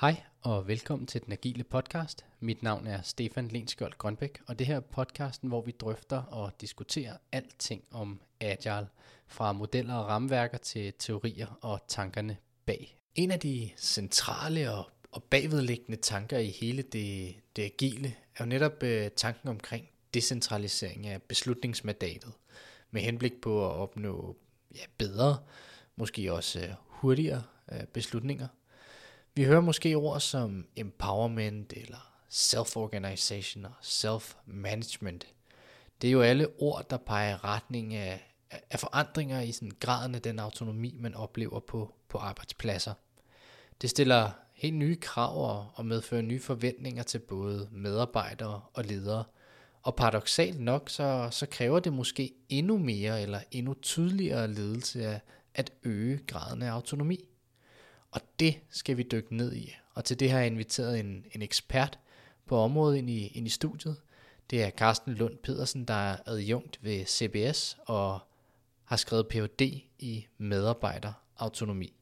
[0.00, 2.24] Hej og velkommen til den agile podcast.
[2.40, 6.52] Mit navn er Stefan Lenskjold Grønbæk, og det her er podcasten, hvor vi drøfter og
[6.60, 8.88] diskuterer alting om agile,
[9.26, 12.98] fra modeller og rammeværker til teorier og tankerne bag.
[13.14, 18.46] En af de centrale og, og bagvedliggende tanker i hele det, det agile er jo
[18.46, 22.32] netop øh, tanken omkring decentralisering af beslutningsmandatet,
[22.90, 24.36] med henblik på at opnå
[24.74, 25.38] ja, bedre,
[25.96, 27.42] måske også øh, hurtigere
[27.72, 28.48] øh, beslutninger
[29.38, 35.26] vi hører måske ord som empowerment eller self-organization og self-management.
[36.02, 38.34] Det er jo alle ord, der peger i retning af,
[38.70, 42.94] af forandringer i sådan graden af den autonomi, man oplever på, på arbejdspladser.
[43.82, 49.24] Det stiller helt nye krav og medfører nye forventninger til både medarbejdere og ledere.
[49.82, 55.20] Og paradoxalt nok, så, så kræver det måske endnu mere eller endnu tydeligere ledelse af
[55.54, 57.24] at øge graden af autonomi.
[58.10, 59.76] Og det skal vi dykke ned i.
[59.94, 61.98] Og til det har jeg inviteret en, en ekspert
[62.46, 63.96] på området ind i, ind i studiet.
[64.50, 68.20] Det er Carsten Lund Pedersen, der er adjunkt ved CBS og
[68.84, 69.62] har skrevet Ph.D.
[69.98, 71.97] i medarbejderautonomi.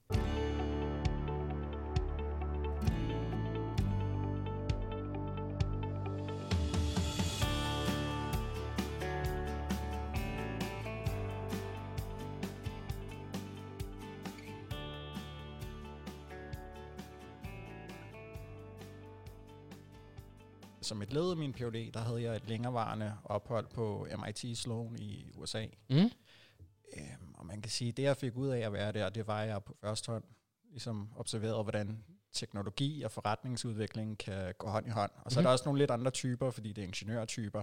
[20.86, 24.96] Som et led i min PhD, der havde jeg et længerevarende ophold på MIT Sloan
[24.98, 25.66] i USA.
[25.90, 25.96] Mm.
[25.96, 29.40] Øhm, og man kan sige, det jeg fik ud af at være der, det var,
[29.40, 30.24] at jeg på første hånd
[30.70, 35.10] ligesom observerede, hvordan teknologi og forretningsudvikling kan gå hånd i hånd.
[35.24, 35.40] Og så mm.
[35.40, 35.52] er der mhm.
[35.52, 37.62] også nogle lidt andre typer, fordi det er ingeniørtyper.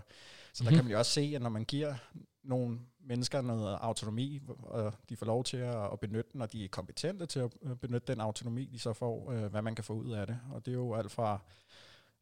[0.54, 0.66] Så mm.
[0.66, 0.76] der mhm.
[0.76, 1.96] kan man jo også se, at når man giver
[2.44, 6.68] nogle mennesker noget autonomi, og de får lov til at, benytte den, og de er
[6.68, 9.94] kompetente til at øh, benytte den autonomi, de så får, øh, hvad man kan få
[9.94, 10.40] ud af det.
[10.52, 11.40] Og det er jo alt fra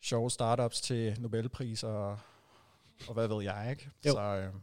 [0.01, 2.19] sjove startups til Nobelpris og,
[3.07, 3.89] og hvad ved jeg, ikke?
[4.05, 4.11] Jo.
[4.11, 4.53] Så, øh,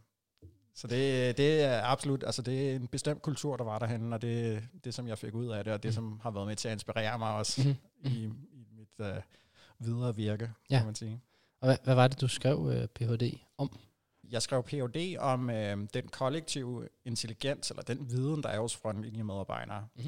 [0.74, 4.22] så det, det er absolut, altså det er en bestemt kultur, der var derhen, og
[4.22, 5.92] det det, som jeg fik ud af det, og det, mm.
[5.92, 7.76] som har været med til at inspirere mig også mm.
[8.10, 9.06] i, i mit uh,
[9.78, 10.76] videre virke, ja.
[10.76, 11.20] kan man sige.
[11.60, 13.38] Og hvad, hvad var det, du skrev uh, Ph.D.
[13.58, 13.78] om?
[14.30, 15.16] Jeg skrev Ph.D.
[15.18, 19.86] om uh, den kollektive intelligens, eller den viden, der er hos frontlinjemedarbejdere.
[19.96, 20.02] Mm.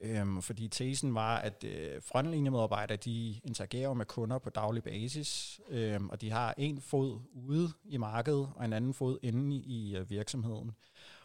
[0.00, 6.08] Øhm, fordi tesen var, at øh, frontlinjemedarbejdere, de interagerer med kunder på daglig basis, øhm,
[6.08, 10.10] og de har en fod ude i markedet, og en anden fod inde i, øh,
[10.10, 10.72] virksomheden.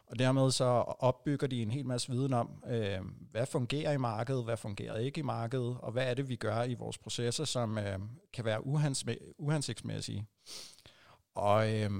[0.05, 0.65] Og dermed så
[0.99, 2.99] opbygger de en hel masse viden om, øh,
[3.31, 6.63] hvad fungerer i markedet, hvad fungerer ikke i markedet, og hvad er det, vi gør
[6.63, 7.99] i vores processer, som øh,
[8.33, 8.65] kan være
[9.39, 10.25] uhensigtsmæssige.
[11.35, 11.91] Og øh,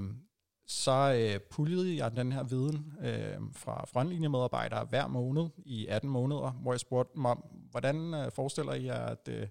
[0.72, 6.50] så øh, puljede jeg den her viden øh, fra frontlinjemedarbejdere hver måned i 18 måneder,
[6.50, 9.46] hvor jeg spurgte dem om, hvordan øh, forestiller I jer, at øh,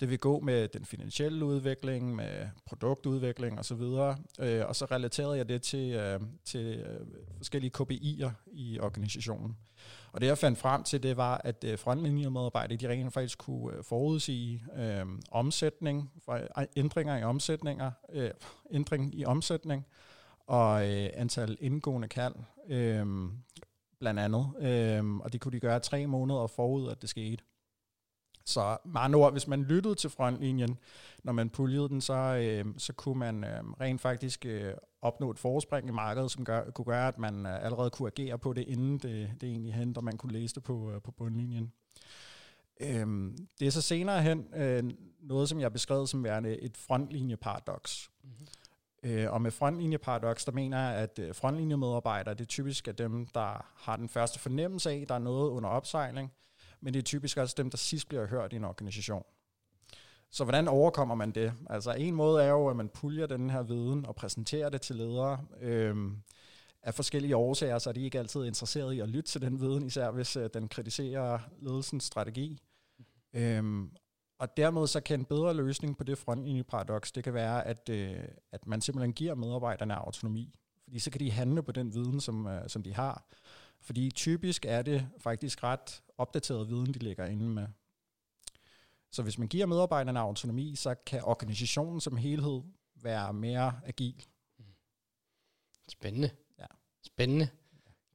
[0.00, 3.82] det vil gå med den finansielle udvikling, med produktudvikling osv.,
[4.40, 7.06] øh, og så relaterede jeg det til, øh, til øh,
[7.36, 9.56] forskellige KPI'er i organisationen.
[10.12, 13.76] Og det jeg fandt frem til, det var, at øh, frontlinjemedarbejdere, de rent faktisk kunne
[13.76, 16.10] øh, forudsige øh, omsætning,
[16.76, 18.30] ændringer i omsætninger, øh,
[18.70, 19.86] ændring i omsætning,
[20.46, 22.34] og øh, antal indgående kald,
[22.68, 23.06] øh,
[23.98, 24.46] blandt andet.
[24.60, 27.44] Øh, og det kunne de gøre tre måneder forud, at det skete.
[28.46, 30.78] Så mange ord, hvis man lyttede til frontlinjen,
[31.22, 35.38] når man puljede den, så, øh, så kunne man øh, rent faktisk øh, opnå et
[35.38, 38.64] forspring i markedet, som gør, kunne gøre, at man øh, allerede kunne agere på det,
[38.68, 41.72] inden det, det egentlig hentede, og man kunne læse det på, øh, på bundlinjen.
[42.80, 44.84] Øhm, det er så senere hen øh,
[45.20, 48.10] noget, som jeg beskrev som værende et frontlinjeparadoks.
[48.24, 48.46] Mm-hmm.
[49.04, 53.26] Øh, og med frontlinjeparadox, der mener jeg, at øh, frontlinjemedarbejdere, det er typisk af dem,
[53.26, 56.32] der har den første fornemmelse af, at der er noget under opsejling,
[56.80, 59.24] men det er typisk også dem, der sidst bliver hørt i en organisation.
[60.30, 61.52] Så hvordan overkommer man det?
[61.70, 64.96] Altså en måde er jo, at man puljer den her viden og præsenterer det til
[64.96, 65.44] ledere.
[65.60, 66.16] Øhm,
[66.82, 69.86] af forskellige årsager, så er de ikke altid interesseret i at lytte til den viden,
[69.86, 72.58] især hvis øh, den kritiserer ledelsens strategi.
[73.34, 73.90] Øhm,
[74.38, 78.24] og dermed så kan en bedre løsning på det frontlinjeparadoks, det kan være, at, øh,
[78.52, 80.54] at man simpelthen giver medarbejderne autonomi.
[80.84, 83.24] Fordi så kan de handle på den viden, som, øh, som de har.
[83.80, 87.66] Fordi typisk er det faktisk ret opdateret viden, de ligger inde med.
[89.10, 92.62] Så hvis man giver medarbejderne autonomi, så kan organisationen som helhed
[92.94, 94.24] være mere agil.
[95.88, 96.30] Spændende.
[96.58, 96.66] Ja.
[97.02, 97.48] Spændende.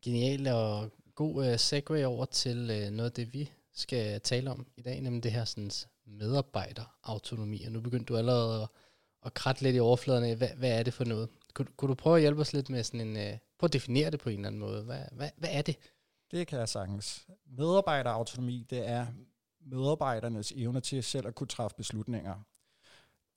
[0.01, 4.67] Genialt og god uh, segue over til uh, noget af det, vi skal tale om
[4.77, 5.71] i dag, nemlig det her sådan,
[6.09, 7.63] medarbejderautonomi.
[7.63, 8.69] Og nu begyndte du allerede at,
[9.25, 11.29] at kratte lidt i overfladen af, hvad, hvad er det for noget?
[11.53, 14.11] Kunne, kunne du prøve at hjælpe os lidt med sådan en, uh, prøve at definere
[14.11, 14.83] det på en eller anden måde?
[14.83, 15.77] Hvad, hvad, hvad er det?
[16.31, 17.27] Det kan jeg sagtens.
[17.45, 19.07] Medarbejderautonomi, det er
[19.65, 22.35] medarbejdernes evne til selv at kunne træffe beslutninger.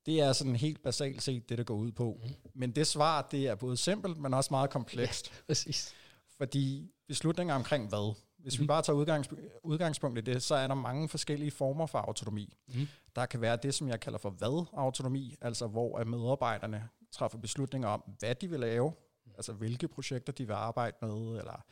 [0.05, 2.21] Det er sådan helt basalt set det, der går ud på.
[2.23, 2.49] Mm.
[2.53, 5.31] Men det svar, det er både simpelt, men også meget komplekst.
[5.31, 5.93] Ja, præcis.
[6.37, 8.15] Fordi beslutninger omkring hvad?
[8.43, 9.29] Hvis vi bare tager udgangs,
[9.63, 12.57] udgangspunkt i det, så er der mange forskellige former for autonomi.
[12.67, 12.87] Mm.
[13.15, 18.03] Der kan være det, som jeg kalder for hvad-autonomi, altså hvor medarbejderne træffer beslutninger om,
[18.19, 18.93] hvad de vil lave,
[19.35, 21.63] altså hvilke projekter de vil arbejde med, eller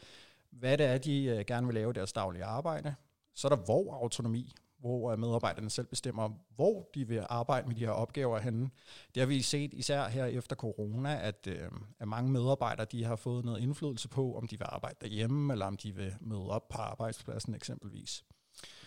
[0.49, 2.95] hvad det er, de uh, gerne vil lave i deres daglige arbejde.
[3.33, 7.91] Så er der hvor-autonomi, hvor medarbejderne selv bestemmer, hvor de vil arbejde med de her
[7.91, 8.69] opgaver henne.
[9.15, 13.15] Det har vi set især her efter corona, at, øh, at mange medarbejdere de har
[13.15, 16.67] fået noget indflydelse på, om de vil arbejde derhjemme, eller om de vil møde op
[16.69, 18.23] på arbejdspladsen eksempelvis.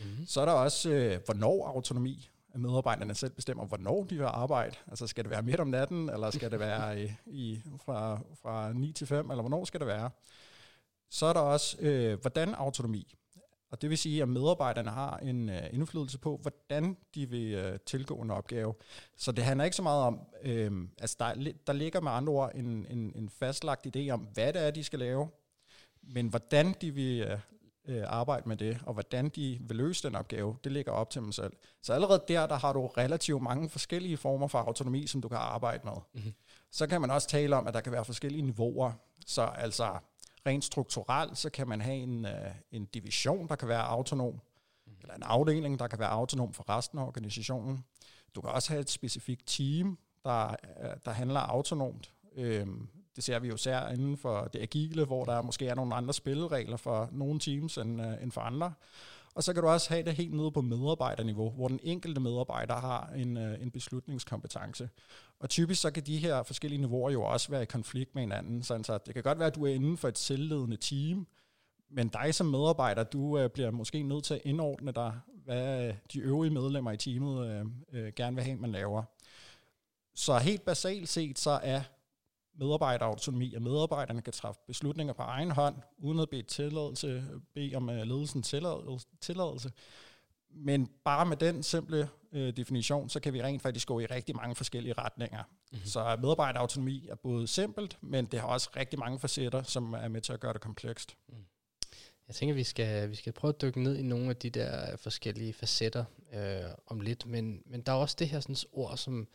[0.01, 0.27] Mm-hmm.
[0.27, 4.77] Så er der også, øh, hvornår autonomi, at medarbejderne selv bestemmer, hvornår de vil arbejde.
[4.89, 8.73] Altså skal det være midt om natten, eller skal det være i, i, fra, fra
[8.73, 10.11] 9 til 5, eller hvornår skal det være?
[11.11, 13.15] Så er der også, øh, hvordan autonomi.
[13.71, 17.77] Og det vil sige, at medarbejderne har en uh, indflydelse på, hvordan de vil uh,
[17.87, 18.75] tilgå en opgave.
[19.17, 22.53] Så det handler ikke så meget om, øh, altså der, der ligger med andre ord
[22.55, 25.29] en, en, en fastlagt idé om, hvad det er, de skal lave,
[26.03, 27.39] men hvordan de vil
[27.89, 31.23] uh, arbejde med det, og hvordan de vil løse den opgave, det ligger op til
[31.23, 31.53] dem selv.
[31.83, 35.39] Så allerede der, der har du relativt mange forskellige former for autonomi, som du kan
[35.39, 35.97] arbejde med.
[36.15, 36.33] Mm-hmm.
[36.71, 38.93] Så kan man også tale om, at der kan være forskellige niveauer.
[39.27, 39.99] Så altså
[40.47, 42.31] rent strukturelt, så kan man have en, uh,
[42.71, 44.41] en division, der kan være autonom,
[44.87, 44.93] mm.
[45.03, 47.85] eller en afdeling, der kan være autonom for resten af organisationen.
[48.35, 50.49] Du kan også have et specifikt team, der,
[50.85, 52.13] uh, der handler autonomt.
[52.37, 55.95] Øhm, det ser vi jo sær inden for det agile, hvor der måske er nogle
[55.95, 58.73] andre spilleregler for nogle teams end, end for andre.
[59.35, 62.75] Og så kan du også have det helt nede på medarbejderniveau, hvor den enkelte medarbejder
[62.75, 64.89] har en, øh, en beslutningskompetence.
[65.41, 68.63] Og typisk så kan de her forskellige niveauer jo også være i konflikt med hinanden.
[68.63, 71.27] Sådan så det kan godt være, at du er inden for et selvledende team,
[71.91, 75.13] men dig som medarbejder, du øh, bliver måske nødt til at indordne dig,
[75.45, 79.03] hvad øh, de øvrige medlemmer i teamet øh, øh, gerne vil have, man laver.
[80.15, 81.81] Så helt basalt set, så er
[82.59, 87.25] medarbejderautonomi, at medarbejderne kan træffe beslutninger på egen hånd, uden at bede, tilladelse,
[87.55, 89.73] bede om uh, ledelsen tilladelse, tilladelse.
[90.51, 94.37] Men bare med den simple øh, definition, så kan vi rent faktisk gå i rigtig
[94.37, 95.43] mange forskellige retninger.
[95.43, 95.87] Mm-hmm.
[95.87, 100.21] Så medarbejderautonomi er både simpelt, men det har også rigtig mange facetter, som er med
[100.21, 101.17] til at gøre det komplekst.
[101.29, 101.35] Mm.
[102.29, 104.97] Jeg tænker, vi skal, vi skal prøve at dykke ned i nogle af de der
[104.97, 106.05] forskellige facetter
[106.35, 109.29] øh, om lidt, men, men der er også det her sådan, ord, som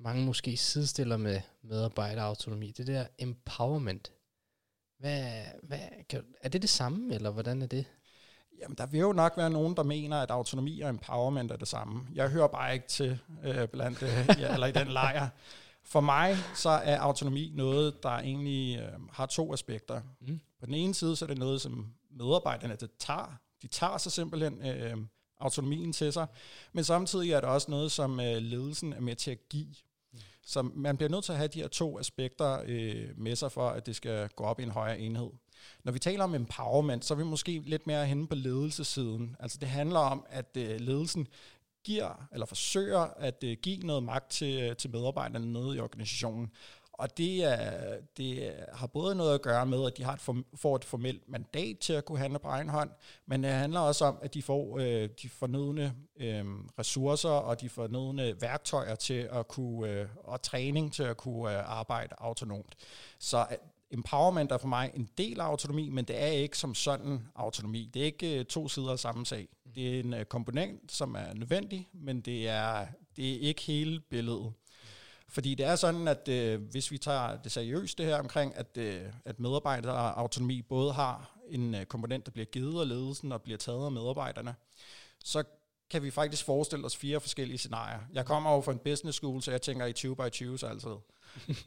[0.00, 4.12] mange måske sidestiller med medarbejderautonomi, det der empowerment.
[4.98, 5.78] Hvad, hvad,
[6.08, 7.84] kan, er det det samme, eller hvordan er det?
[8.60, 11.68] Jamen, der vil jo nok være nogen, der mener, at autonomi og empowerment er det
[11.68, 12.06] samme.
[12.14, 15.28] Jeg hører bare ikke til øh, blandt, øh, ja, eller i den lejr.
[15.84, 20.00] For mig så er autonomi noget, der egentlig øh, har to aspekter.
[20.20, 20.40] Mm.
[20.60, 23.38] På den ene side så er det noget, som medarbejderne det tager.
[23.62, 24.96] De tager sig simpelthen øh,
[25.40, 26.26] autonomien til sig.
[26.72, 29.74] Men samtidig er det også noget, som øh, ledelsen er med til at give.
[30.48, 33.68] Så man bliver nødt til at have de her to aspekter øh, med sig for,
[33.68, 35.30] at det skal gå op i en højere enhed.
[35.84, 39.36] Når vi taler om empowerment, så er vi måske lidt mere henne på ledelsesiden.
[39.40, 41.28] Altså det handler om, at øh, ledelsen
[41.84, 46.50] giver eller forsøger at øh, give noget magt til, øh, til medarbejderne nede i organisationen.
[46.98, 50.46] Og det, er, det har både noget at gøre med, at de har et form,
[50.54, 52.90] får et formelt mandat til at kunne handle på egen hånd,
[53.26, 56.44] men det handler også om, at de får øh, de fornødne øh,
[56.78, 61.78] ressourcer og de fornødne værktøjer til at kunne, øh, og træning til at kunne øh,
[61.78, 62.74] arbejde autonomt.
[63.18, 63.56] Så øh,
[63.90, 67.90] empowerment er for mig en del af autonomi, men det er ikke som sådan autonomi.
[67.94, 69.48] Det er ikke øh, to sider af samme sag.
[69.74, 72.86] Det er en øh, komponent, som er nødvendig, men det er,
[73.16, 74.52] det er ikke hele billedet.
[75.28, 78.76] Fordi det er sådan, at øh, hvis vi tager det seriøst det her omkring, at,
[78.76, 83.58] øh, at medarbejderautonomi både har en øh, komponent, der bliver givet af ledelsen og bliver
[83.58, 84.54] taget af medarbejderne,
[85.24, 85.44] så
[85.90, 87.98] kan vi faktisk forestille os fire forskellige scenarier.
[88.12, 90.66] Jeg kommer over fra en business school, så jeg tænker i 20 by 20 så
[90.66, 90.90] altid.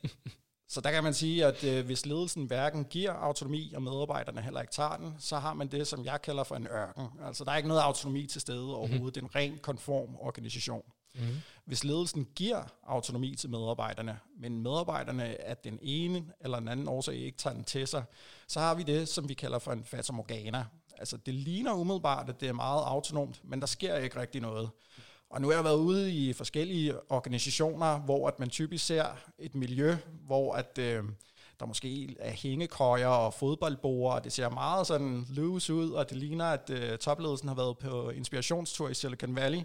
[0.73, 4.61] så der kan man sige, at øh, hvis ledelsen hverken giver autonomi, og medarbejderne heller
[4.61, 7.07] ikke tager den, så har man det, som jeg kalder for en ørken.
[7.25, 9.01] Altså der er ikke noget autonomi til stede overhovedet.
[9.01, 9.11] Mm.
[9.11, 10.83] Det er en ren konform organisation.
[11.15, 11.21] Mm.
[11.71, 17.15] Hvis ledelsen giver autonomi til medarbejderne, men medarbejderne af den ene eller den anden årsag
[17.15, 18.03] ikke tager den til sig,
[18.47, 20.65] så har vi det, som vi kalder for en fatamorgana.
[20.97, 24.69] Altså det ligner umiddelbart, at det er meget autonomt, men der sker ikke rigtig noget.
[25.29, 29.05] Og nu har jeg været ude i forskellige organisationer, hvor at man typisk ser
[29.39, 30.77] et miljø, hvor at...
[30.77, 31.03] Øh,
[31.61, 36.17] der måske er hængekøjer og fodboldborer, og det ser meget sådan loose ud, og det
[36.17, 39.61] ligner, at uh, topledelsen har været på inspirationstur i Silicon Valley.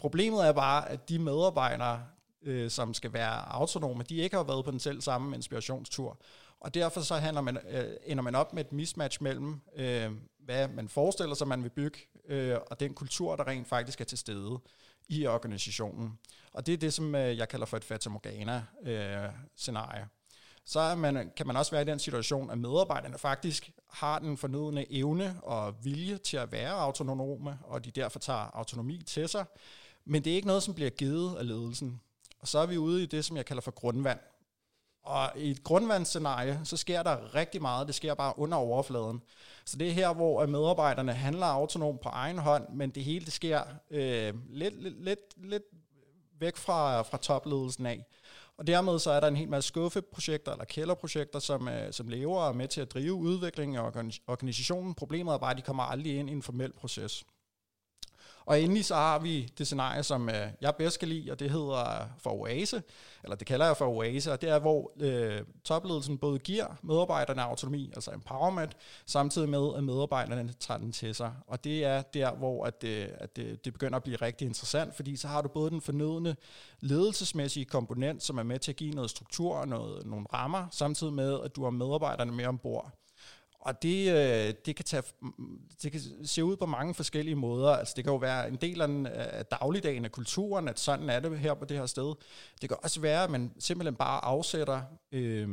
[0.00, 2.02] Problemet er bare, at de medarbejdere,
[2.46, 6.18] uh, som skal være autonome, de ikke har været på den selv samme inspirationstur.
[6.60, 10.10] Og derfor så handler man, øh, ender man op med et mismatch mellem, øh,
[10.44, 11.98] hvad man forestiller sig, man vil bygge,
[12.28, 14.58] øh, og den kultur, der rent faktisk er til stede
[15.08, 16.18] i organisationen.
[16.52, 20.00] Og det er det, som øh, jeg kalder for et Fata Morgana-scenarie.
[20.00, 20.06] Øh,
[20.66, 24.36] så er man, kan man også være i den situation, at medarbejderne faktisk har den
[24.36, 29.44] fornødne evne og vilje til at være autonome, og de derfor tager autonomi til sig.
[30.04, 32.00] Men det er ikke noget, som bliver givet af ledelsen.
[32.40, 34.18] Og så er vi ude i det, som jeg kalder for grundvand.
[35.02, 37.86] Og i et grundvandsscenarie, så sker der rigtig meget.
[37.86, 39.22] Det sker bare under overfladen.
[39.64, 43.32] Så det er her, hvor medarbejderne handler autonomt på egen hånd, men det hele det
[43.32, 45.62] sker øh, lidt, lidt, lidt, lidt
[46.38, 48.06] væk fra, fra topledelsen af.
[48.58, 52.36] Og dermed så er der en hel masse skuffeprojekter eller kælderprojekter, som, øh, som lever
[52.36, 53.92] og er med til at drive udviklingen og
[54.26, 54.94] organisationen.
[54.94, 57.24] Problemet er bare, at de kommer aldrig ind i en formel proces.
[58.46, 61.50] Og endelig så har vi det scenarie, som øh, jeg bedst kan lide, og det
[61.50, 62.82] hedder øh, for Oase,
[63.22, 67.42] eller det kalder jeg for Oase, og det er, hvor øh, topledelsen både giver medarbejderne
[67.42, 71.32] autonomi, altså empowerment, samtidig med, at medarbejderne tager den til sig.
[71.46, 74.96] Og det er der, hvor at det, at det, det begynder at blive rigtig interessant,
[74.96, 76.36] fordi så har du både den fornødne
[76.80, 81.12] ledelsesmæssige komponent, som er med til at give noget struktur og noget, nogle rammer, samtidig
[81.12, 83.03] med, at du har medarbejderne med ombord.
[83.64, 85.02] Og det, øh, det, kan tage,
[85.82, 87.70] det kan se ud på mange forskellige måder.
[87.70, 91.38] Altså det kan jo være en del af dagligdagen af kulturen, at sådan er det
[91.38, 92.14] her på det her sted.
[92.60, 95.48] Det kan også være, at man simpelthen bare afsætter øh,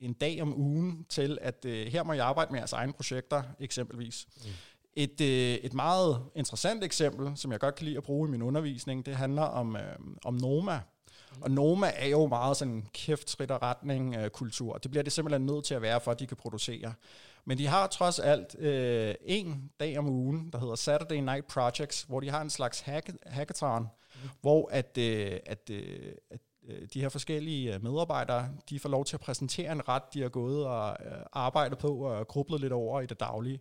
[0.00, 3.42] en dag om ugen til, at øh, her må jeg arbejde med jeres egne projekter,
[3.60, 4.26] eksempelvis.
[4.36, 4.50] Mm.
[4.94, 8.42] Et, øh, et meget interessant eksempel, som jeg godt kan lide at bruge i min
[8.42, 10.80] undervisning, det handler om, øh, om Noma.
[11.40, 14.78] Og Noma er jo meget sådan en kæft retning øh, kultur.
[14.78, 16.94] Det bliver det simpelthen nødt til at være, for at de kan producere.
[17.44, 22.02] Men de har trods alt øh, en dag om ugen, der hedder Saturday Night Projects,
[22.02, 24.28] hvor de har en slags hack- hackathon, mm.
[24.40, 29.04] hvor at, øh, at, øh, at øh, de her forskellige øh, medarbejdere, de får lov
[29.04, 32.72] til at præsentere en ret, de har gået og øh, arbejdet på og grublet lidt
[32.72, 33.60] over i det daglige.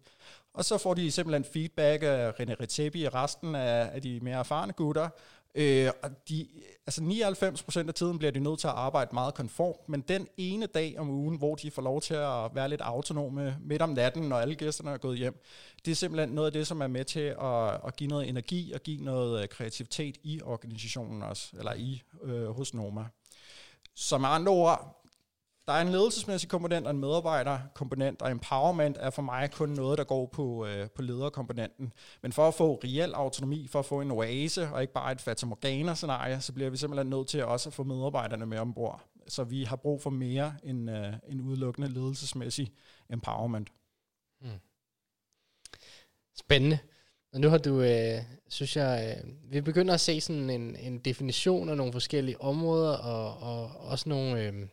[0.54, 4.40] Og så får de simpelthen feedback af René Retebi og resten af, af de mere
[4.40, 5.10] erfarne gutter,
[5.56, 6.48] Øh, og de,
[6.88, 7.02] altså
[7.82, 10.96] 99% af tiden bliver de nødt til at arbejde meget konform, men den ene dag
[11.00, 14.38] om ugen, hvor de får lov til at være lidt autonome midt om natten, når
[14.38, 15.44] alle gæsterne er gået hjem,
[15.86, 18.72] det er simpelthen noget af det, som er med til at, at give noget energi
[18.72, 23.06] og give noget øh, kreativitet i organisationen også, eller i øh, hos Noma.
[23.96, 24.99] Så med andre ord,
[25.70, 29.98] der er en ledelsesmæssig komponent og en medarbejderkomponent, og empowerment er for mig kun noget,
[29.98, 31.94] der går på, øh, på lederkomponenten.
[32.22, 35.22] Men for at få reel autonomi, for at få en oase, og ikke bare et
[35.22, 39.04] fatamorgana-scenarie, så bliver vi simpelthen nødt til også at få medarbejderne med ombord.
[39.28, 42.72] Så vi har brug for mere end, øh, en udelukkende ledelsesmæssig
[43.10, 43.70] empowerment.
[44.42, 44.60] Hmm.
[46.40, 46.78] Spændende.
[47.34, 51.00] Og nu har du, øh, synes jeg, øh, vi begynder at se sådan en, en
[51.00, 54.44] definition af nogle forskellige områder, og, og også nogle...
[54.44, 54.68] Øh,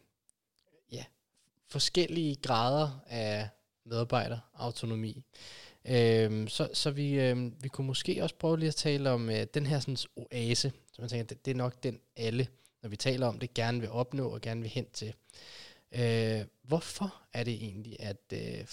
[1.69, 3.49] forskellige grader af
[3.85, 5.25] medarbejderautonomi.
[5.89, 9.47] Øhm, så så vi, øhm, vi kunne måske også prøve lige at tale om øh,
[9.55, 12.47] den her sådan, oase, som jeg tænker, det, det er nok den alle,
[12.83, 15.15] når vi taler om det, gerne vil opnå og gerne vil hen til.
[15.93, 18.67] Øh, hvorfor er det egentlig, at, øh,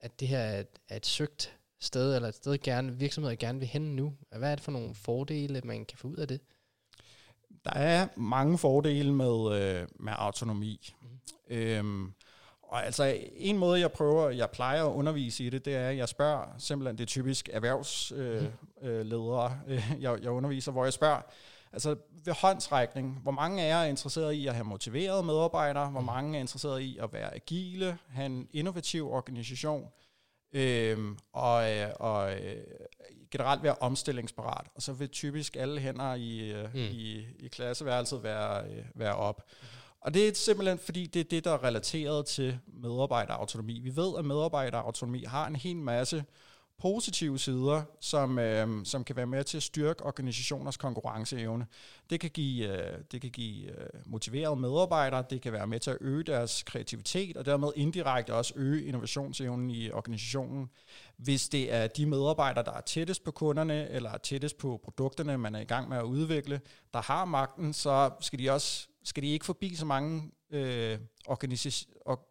[0.00, 3.58] at det her er et, er et søgt sted, eller et sted, gerne, virksomheder gerne
[3.58, 4.14] vil hen nu?
[4.36, 6.40] Hvad er det for nogle fordele, man kan få ud af det?
[7.64, 10.94] Der er mange fordele med, øh, med autonomi.
[11.02, 11.56] Mm.
[11.56, 12.12] Øhm,
[12.68, 15.96] og altså en måde, jeg prøver, jeg plejer at undervise i det, det er, at
[15.96, 21.20] jeg spørger simpelthen, det er typisk erhvervsledere, øh, øh, jeg, jeg underviser, hvor jeg spørger,
[21.72, 26.00] altså ved håndsrækning, hvor mange af jer er interesseret i at have motiverede medarbejdere, hvor
[26.00, 29.86] mange er interesseret i at være agile, have en innovativ organisation,
[30.52, 30.98] øh,
[31.32, 31.64] og,
[32.00, 32.56] og øh,
[33.30, 34.66] generelt være omstillingsparat.
[34.74, 36.80] Og så vil typisk alle hænder i, øh, mm.
[36.80, 39.42] i, i klasseværelset være, øh, være op.
[39.62, 39.77] Mm.
[40.00, 43.80] Og det er simpelthen, fordi det er det, der er relateret til medarbejderautonomi.
[43.80, 46.24] Vi ved, at medarbejderautonomi har en hel masse
[46.78, 51.66] positive sider, som, øh, som kan være med til at styrke organisationers konkurrenceevne.
[52.10, 55.90] Det kan give, øh, det kan give øh, motiverede medarbejdere, det kan være med til
[55.90, 60.70] at øge deres kreativitet, og dermed indirekte også øge innovationsevnen i organisationen.
[61.16, 65.38] Hvis det er de medarbejdere, der er tættest på kunderne, eller er tættest på produkterne,
[65.38, 66.60] man er i gang med at udvikle,
[66.94, 70.98] der har magten, så skal de også skal de ikke forbi så mange øh,
[71.28, 71.86] organis-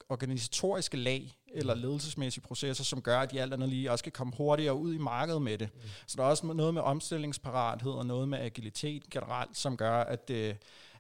[0.10, 1.82] organisatoriske lag eller mm.
[1.82, 4.98] ledelsesmæssige processer, som gør, at de alt andet lige også kan komme hurtigere ud i
[4.98, 5.70] markedet med det.
[5.74, 5.82] Mm.
[6.08, 10.30] Så der er også noget med omstillingsparathed og noget med agilitet generelt, som gør, at,
[10.30, 10.56] øh,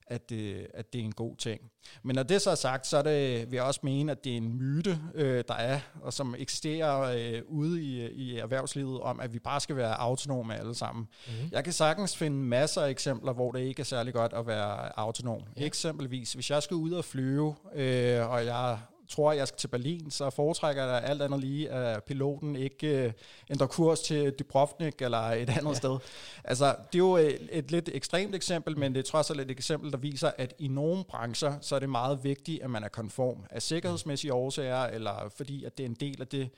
[0.10, 1.62] at, øh, at det er en god ting.
[2.04, 4.34] Men når det så er sagt, så er det, vil jeg også mene, at det
[4.34, 9.20] er en myte, øh, der er, og som eksisterer øh, ude i, i erhvervslivet, om
[9.20, 11.08] at vi bare skal være autonome alle sammen.
[11.28, 11.34] Mm.
[11.52, 15.00] Jeg kan sagtens finde masser af eksempler, hvor det ikke er særlig godt at være
[15.00, 15.42] autonom.
[15.58, 15.66] Ja.
[15.66, 18.78] Eksempelvis, hvis jeg skal ud og flyve, øh, og jeg
[19.10, 23.06] tror, at jeg skal til Berlin, så foretrækker jeg alt andet lige, at piloten ikke
[23.06, 23.12] øh,
[23.50, 25.74] ændrer kurs til Dubrovnik eller et andet ja.
[25.74, 25.98] sted.
[26.44, 29.52] Altså, det er jo et, et lidt ekstremt eksempel, men det er trods alt et
[29.52, 32.88] eksempel, der viser, at i nogle brancher, så er det meget vigtigt, at man er
[32.88, 36.50] konform af sikkerhedsmæssige årsager, eller fordi at det er en del af det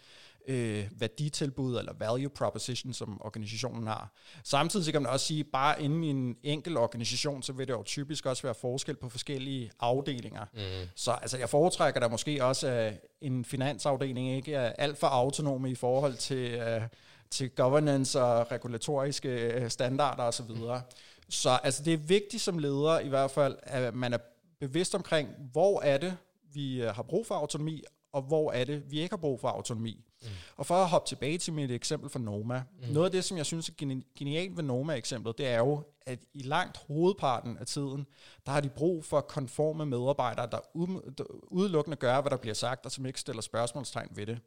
[0.50, 4.12] øh, værditilbud eller value proposition, som organisationen har.
[4.44, 7.74] Samtidig så kan man også sige, bare inden i en enkelt organisation, så vil det
[7.74, 10.46] jo typisk også være forskel på forskellige afdelinger.
[10.54, 10.90] Mm.
[10.96, 15.72] Så altså, jeg foretrækker der måske også, at en finansafdeling ikke er alt for autonome
[15.72, 16.84] i forhold til, uh,
[17.30, 20.46] til governance og regulatoriske øh, standarder osv.
[20.48, 20.82] Så,
[21.30, 24.18] så altså, det er vigtigt som leder i hvert fald, at man er
[24.60, 26.18] bevidst omkring, hvor er det,
[26.54, 29.48] vi øh, har brug for autonomi, og hvor er det, vi ikke har brug for
[29.48, 30.06] autonomi.
[30.22, 30.28] Mm.
[30.58, 32.94] Og for at hoppe tilbage til mit eksempel fra Noma, mm.
[32.94, 36.42] noget af det, som jeg synes er genialt ved Noma-eksemplet, det er jo, at i
[36.42, 38.06] langt hovedparten af tiden,
[38.46, 40.60] der har de brug for konforme medarbejdere, der,
[41.52, 44.40] udelukkende gør, hvad der bliver sagt, og som ikke stiller spørgsmålstegn ved det.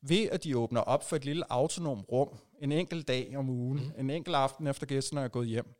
[0.00, 2.28] Ved at de åbner op for et lille autonom rum,
[2.60, 4.00] en enkelt dag om ugen, mm.
[4.00, 5.74] en enkelt aften efter gæsterne er gået hjem,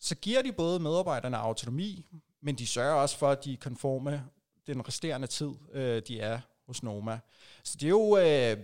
[0.00, 2.06] så giver de både medarbejderne autonomi,
[2.40, 4.24] men de sørger også for, at de er konforme
[4.66, 7.18] den resterende tid, øh, de er hos Noma.
[7.62, 8.56] Så det er jo øh,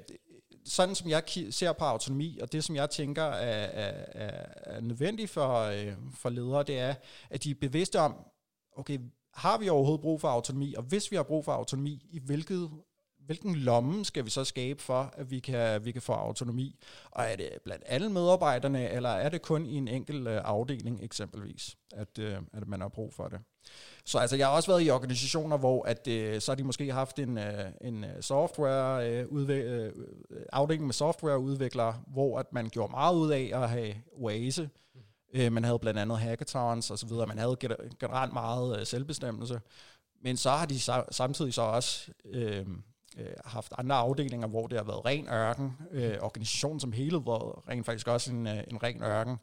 [0.64, 5.30] sådan, som jeg ser på autonomi, og det, som jeg tænker er, er, er nødvendigt
[5.30, 6.94] for, øh, for ledere, det er,
[7.30, 8.14] at de er bevidste om,
[8.76, 8.98] okay,
[9.34, 12.70] har vi overhovedet brug for autonomi, og hvis vi har brug for autonomi, i hvilket
[13.26, 16.78] hvilken lomme skal vi så skabe for, at vi kan, vi kan få autonomi?
[17.10, 21.00] Og er det blandt alle medarbejderne, eller er det kun i en enkelt øh, afdeling
[21.02, 23.40] eksempelvis, at, øh, at man har brug for det?
[24.04, 26.92] Så altså, jeg har også været i organisationer, hvor at, øh, så har de måske
[26.92, 29.92] haft en, øh, en øh, software øh, udvik- øh,
[30.52, 34.70] afdeling med softwareudviklere, hvor at man gjorde meget ud af at have Oase.
[35.34, 37.26] Øh, man havde blandt andet hackathons og så videre.
[37.26, 37.56] Man havde
[38.00, 39.60] generelt meget øh, selvbestemmelse.
[40.24, 42.66] Men så har de samtidig så også øh,
[43.18, 45.72] øh, haft andre afdelinger, hvor det har været ren ørken.
[45.90, 49.36] Øh, organisationen som helhed var rent faktisk også en, øh, en ren ørken.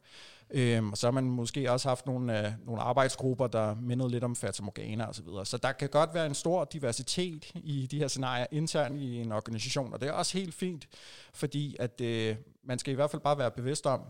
[0.50, 4.24] Øh, og så har man måske også haft nogle, øh, nogle arbejdsgrupper, der mindede lidt
[4.24, 5.24] om Fata Morgana osv.
[5.24, 9.20] Så, så der kan godt være en stor diversitet i de her scenarier internt i
[9.20, 10.88] en organisation, og det er også helt fint,
[11.34, 14.00] fordi at øh, man skal i hvert fald bare være bevidst om,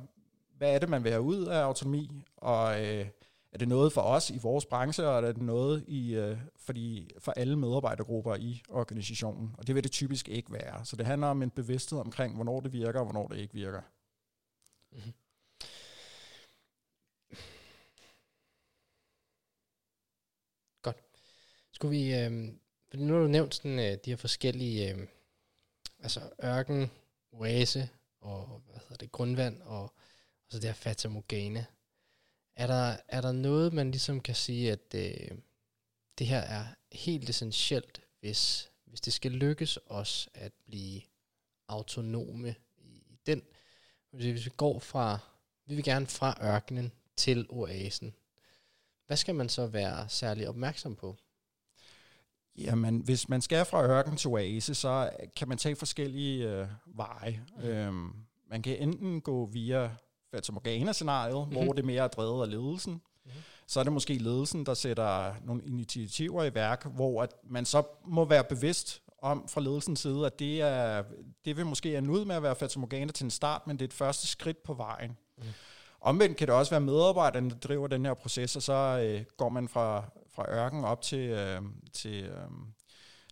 [0.59, 3.07] hvad er det, man vil have ud af autonomi, og øh,
[3.53, 6.73] er det noget for os i vores branche, og er det noget i, øh, for,
[6.73, 9.55] de, for alle medarbejdergrupper i organisationen?
[9.59, 10.85] Og det vil det typisk ikke være.
[10.85, 13.81] Så det handler om en bevidsthed omkring, hvornår det virker, og hvornår det ikke virker.
[14.93, 15.13] Mm-hmm.
[20.83, 20.97] Godt.
[21.73, 22.33] Skulle vi, øh,
[22.95, 25.07] nu har du nævnt sådan, øh, de her forskellige, øh,
[25.99, 26.91] altså ørken,
[27.33, 27.89] oase,
[28.21, 29.93] og hvad hedder det, grundvand, og, og
[30.51, 31.67] så det her fatamorgane.
[32.57, 35.39] Er der, er der noget, man ligesom kan sige, at øh,
[36.19, 41.01] det her er helt essentielt, hvis, hvis det skal lykkes os at blive
[41.69, 43.43] autonome i den,
[44.11, 45.19] hvis vi går fra,
[45.67, 48.15] vi vil gerne fra ørkenen til oasen,
[49.07, 51.17] hvad skal man så være særlig opmærksom på?
[52.57, 57.47] Jamen, hvis man skal fra ørken til oase, så kan man tage forskellige øh, veje.
[57.57, 57.65] Mm.
[57.65, 58.13] Øhm,
[58.47, 59.91] man kan enten gå via
[60.31, 61.65] Fata Morgana-scenariet, mm-hmm.
[61.65, 62.93] hvor det mere er drevet af ledelsen.
[62.93, 63.41] Mm-hmm.
[63.67, 67.83] Så er det måske ledelsen, der sætter nogle initiativer i værk, hvor at man så
[68.07, 71.03] må være bevidst om fra ledelsens side, at det, er,
[71.45, 73.83] det vil måske ende ud med at være Fata Morgana til en start, men det
[73.83, 75.17] er et første skridt på vejen.
[75.39, 75.45] Mm.
[76.01, 78.73] Omvendt kan det også være medarbejderne, der driver den her proces, og så
[79.05, 81.63] øh, går man fra, fra ørken op til, øh,
[81.93, 82.49] til, øh,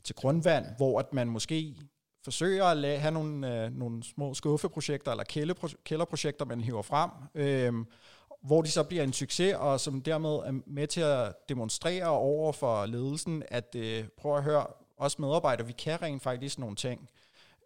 [0.04, 1.74] til grundvand, hvor at man måske
[2.28, 5.24] forsøger at lave, have nogle, øh, nogle små skuffeprojekter eller
[5.84, 7.72] kælderprojekter, man hiver frem, øh,
[8.42, 12.52] hvor de så bliver en succes, og som dermed er med til at demonstrere over
[12.52, 14.66] for ledelsen, at øh, prøv at høre,
[14.98, 17.10] os medarbejdere, vi kan rent faktisk nogle ting.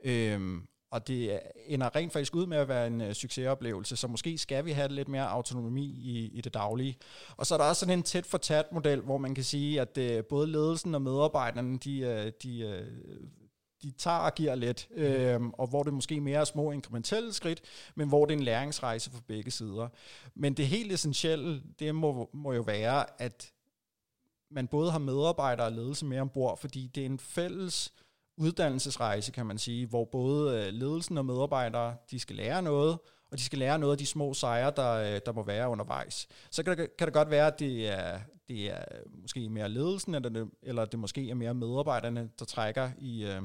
[0.05, 4.39] Øh, og det ender rent faktisk ud med at være en øh, succesoplevelse, så måske
[4.39, 6.97] skal vi have lidt mere autonomi i, i det daglige.
[7.37, 9.81] Og så er der også sådan en tæt for tæt model, hvor man kan sige,
[9.81, 12.87] at øh, både ledelsen og medarbejderne, de, øh, de øh,
[13.83, 17.63] de tager og giver lidt, øh, og hvor det måske mere er små inkrementelle skridt,
[17.95, 19.89] men hvor det er en læringsrejse for begge sider.
[20.35, 23.53] Men det helt essentielle, det må, må jo være, at
[24.51, 27.93] man både har medarbejdere og ledelse med ombord, fordi det er en fælles
[28.37, 32.99] uddannelsesrejse, kan man sige, hvor både øh, ledelsen og medarbejdere, de skal lære noget,
[33.31, 36.29] og de skal lære noget af de små sejre, der, øh, der må være undervejs.
[36.51, 38.21] Så kan det, kan det godt være, at det er,
[38.53, 38.85] det er
[39.23, 43.43] måske mere ledelsen, eller det, eller det måske er mere medarbejderne, der trækker i, øh,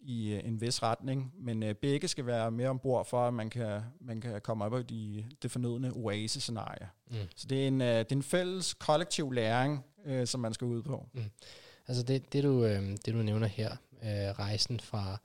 [0.00, 3.80] i en vis retning, men øh, begge skal være mere ombord for, at man kan,
[4.00, 6.88] man kan komme op i de, det fornødne oase-scenarie.
[7.10, 7.16] Mm.
[7.36, 10.64] Så det er, en, øh, det er en fælles kollektiv læring, øh, som man skal
[10.64, 11.06] ud på.
[11.12, 11.24] Mm.
[11.88, 13.70] Altså det, det, du, øh, det du nævner her,
[14.02, 15.20] øh, rejsen fra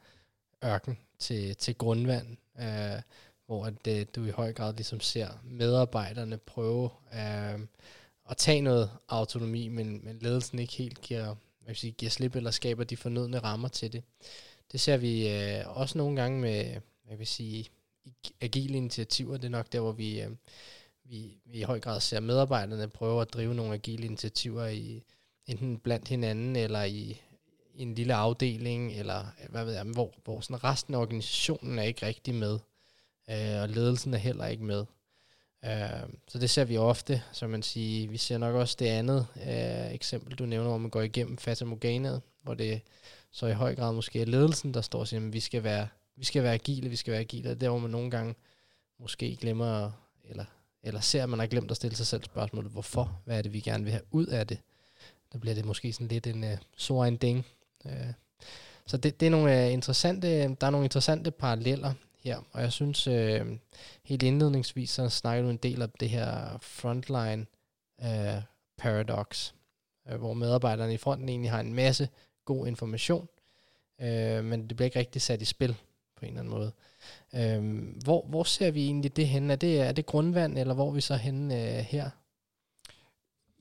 [0.65, 3.01] ørken til, til grundvand, øh,
[3.45, 7.59] hvor at, øh, du i høj grad ligesom ser medarbejderne prøve øh,
[8.29, 12.35] at tage noget autonomi, men, men ledelsen ikke helt giver, jeg vil sige, giver slip
[12.35, 14.03] eller skaber de fornødne rammer til det.
[14.71, 17.65] Det ser vi øh, også nogle gange med, jeg vil sige,
[18.41, 19.37] agile initiativer.
[19.37, 20.31] Det er nok der, hvor vi, øh,
[21.03, 25.03] vi, vi i høj grad ser medarbejderne prøve at drive nogle agile initiativer i
[25.47, 27.21] enten blandt hinanden eller i,
[27.73, 31.83] i en lille afdeling, eller hvad ved jeg, hvor, hvor sådan resten af organisationen er
[31.83, 32.59] ikke rigtig med,
[33.29, 34.85] øh, og ledelsen er heller ikke med.
[35.65, 39.27] Uh, så det ser vi ofte, som man siger, vi ser nok også det andet
[39.35, 42.81] uh, eksempel, du nævner, hvor man går igennem fatamorganet, hvor det
[43.31, 45.87] så i høj grad måske er ledelsen, der står og siger, at vi skal være,
[46.15, 48.35] vi skal være agile, vi skal være agile, der hvor man nogle gange
[48.99, 49.91] måske glemmer,
[50.23, 50.45] eller,
[50.83, 53.53] eller ser, at man har glemt at stille sig selv spørgsmålet, hvorfor, hvad er det,
[53.53, 54.57] vi gerne vil have ud af det,
[55.33, 57.45] der bliver det måske sådan lidt en øh, uh, så en ding.
[57.85, 57.91] Uh,
[58.85, 60.27] så det, det er nogle uh, interessante,
[60.61, 61.93] der er nogle interessante paralleller
[62.25, 63.57] her, og jeg synes uh,
[64.03, 67.45] helt indledningsvis, så snakker du en del om det her frontline
[67.97, 68.41] uh,
[68.77, 69.51] paradox,
[70.11, 72.09] uh, hvor medarbejderne i fronten egentlig har en masse
[72.45, 73.27] god information,
[73.99, 75.75] uh, men det bliver ikke rigtig sat i spil
[76.15, 76.71] på en eller anden måde.
[77.33, 79.53] Uh, hvor, hvor ser vi egentlig det henne?
[79.53, 82.09] Er det, er det grundvand, eller hvor er vi så henne uh, her?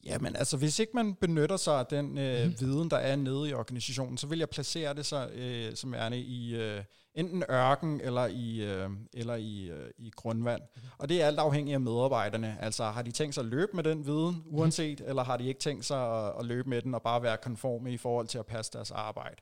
[0.05, 2.61] Jamen altså, hvis ikke man benytter sig af den øh, mm.
[2.61, 6.11] viden, der er nede i organisationen, så vil jeg placere det så, øh, som er
[6.13, 10.63] i øh, enten ørken eller i, øh, eller i, øh, i grundvand.
[10.63, 10.83] Mm.
[10.99, 12.57] Og det er alt afhængigt af medarbejderne.
[12.61, 14.59] Altså har de tænkt sig at løbe med den viden, mhm.
[14.59, 15.09] uanset, mm.
[15.09, 17.93] eller har de ikke tænkt sig at, at løbe med den og bare være konforme
[17.93, 19.37] i forhold til at passe deres arbejde.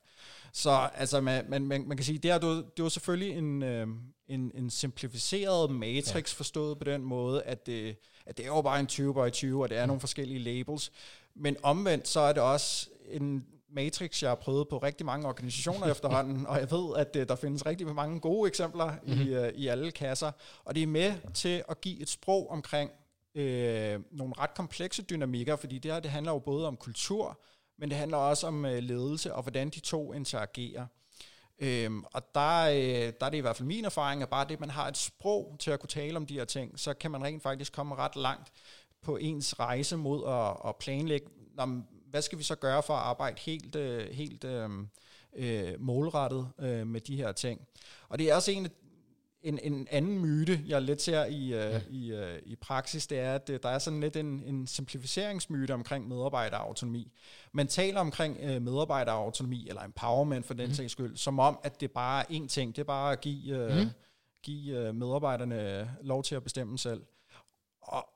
[0.52, 3.62] Så altså, man, man, man, man kan sige, det er, det er jo selvfølgelig en,
[3.62, 3.86] øh,
[4.28, 6.38] en, en simplificeret matrix ja.
[6.38, 9.62] forstået på den måde, at det, at det er jo bare en 20 by 20,
[9.62, 9.88] og det er mm.
[9.88, 10.92] nogle forskellige labels.
[11.36, 15.86] Men omvendt, så er det også en matrix, jeg har prøvet på rigtig mange organisationer
[15.94, 19.22] efterhånden, og jeg ved, at uh, der findes rigtig mange gode eksempler mm-hmm.
[19.22, 20.32] i, uh, i alle kasser,
[20.64, 22.90] og det er med til at give et sprog omkring
[23.34, 23.40] uh,
[24.18, 27.40] nogle ret komplekse dynamikker, fordi det her det handler jo både om kultur,
[27.78, 30.86] men det handler også om uh, ledelse og hvordan de to interagerer.
[31.62, 34.54] Øhm, og der, øh, der er det i hvert fald min erfaring, at bare det,
[34.54, 37.10] at man har et sprog til at kunne tale om de her ting, så kan
[37.10, 38.52] man rent faktisk komme ret langt
[39.02, 43.02] på ens rejse mod at, at planlægge, når, hvad skal vi så gøre for at
[43.02, 44.70] arbejde helt, øh, helt øh,
[45.36, 47.60] øh, målrettet øh, med de her ting.
[48.08, 48.68] Og det er også en
[49.42, 51.80] en, en anden myte, jeg lidt ser i, uh, ja.
[51.90, 55.74] i, uh, i praksis, det er, at uh, der er sådan lidt en, en simplificeringsmyte
[55.74, 57.12] omkring medarbejderautonomi.
[57.52, 60.74] Man taler omkring uh, medarbejderautonomi, eller empowerment for den mm.
[60.74, 62.76] sags skyld, som om, at det bare er én ting.
[62.76, 63.90] Det er bare at give, uh, mm.
[64.42, 67.02] give uh, medarbejderne lov til at bestemme selv.
[67.82, 68.08] Og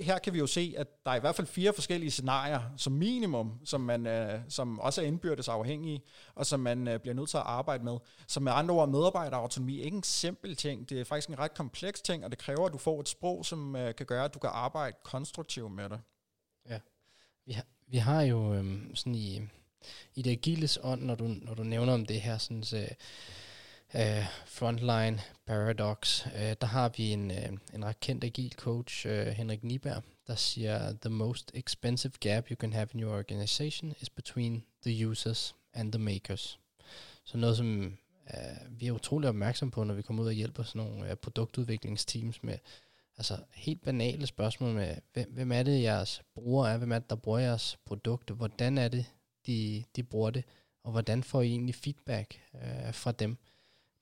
[0.00, 2.92] her kan vi jo se, at der er i hvert fald fire forskellige scenarier som
[2.92, 6.02] minimum, som, man, øh, som også er indbyrdes afhængige,
[6.34, 7.98] og som man øh, bliver nødt til at arbejde med.
[8.28, 10.88] Så med andre ord, medarbejderautonomi er ikke en simpel ting.
[10.88, 13.46] Det er faktisk en ret kompleks ting, og det kræver, at du får et sprog,
[13.46, 16.00] som øh, kan gøre, at du kan arbejde konstruktivt med det.
[16.68, 16.78] Ja,
[17.46, 19.40] vi har, vi har jo øh, sådan i,
[20.14, 22.88] i det agiles ånd, når du, når du nævner om det her, sådan så,
[23.96, 29.26] øh, Frontline Paradox, øh, der har vi en, øh, en ret kendt agil coach, øh,
[29.26, 34.10] Henrik Niberg, der siger, the most expensive gap you can have in your organization is
[34.10, 36.60] between the users and the makers.
[37.24, 37.98] Så noget, som
[38.34, 41.16] øh, vi er utrolig opmærksom på, når vi kommer ud og hjælper sådan nogle øh,
[41.16, 42.58] produktudviklingsteams med
[43.16, 47.10] altså helt banale spørgsmål med, hvem, hvem er det, jeres bruger er, hvem er det,
[47.10, 49.06] der bruger jeres produkt, hvordan er det,
[49.46, 50.44] de, de bruger det,
[50.84, 53.38] og hvordan får I egentlig feedback øh, fra dem?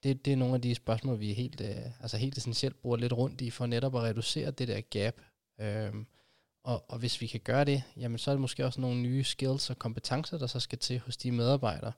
[0.03, 3.13] Det, det er nogle af de spørgsmål, vi helt, øh, altså helt essentielt bruger lidt
[3.13, 5.15] rundt i, for netop at reducere det der gap.
[5.61, 6.07] Øhm,
[6.65, 9.25] og, og hvis vi kan gøre det, jamen så er det måske også nogle nye
[9.25, 11.93] skills og kompetencer, der så skal til hos de medarbejdere,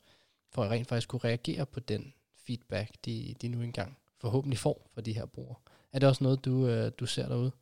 [0.50, 2.14] for at rent faktisk kunne reagere på den
[2.46, 5.56] feedback, de, de nu engang forhåbentlig får for de her brugere.
[5.92, 7.52] Er det også noget, du, øh, du ser derude?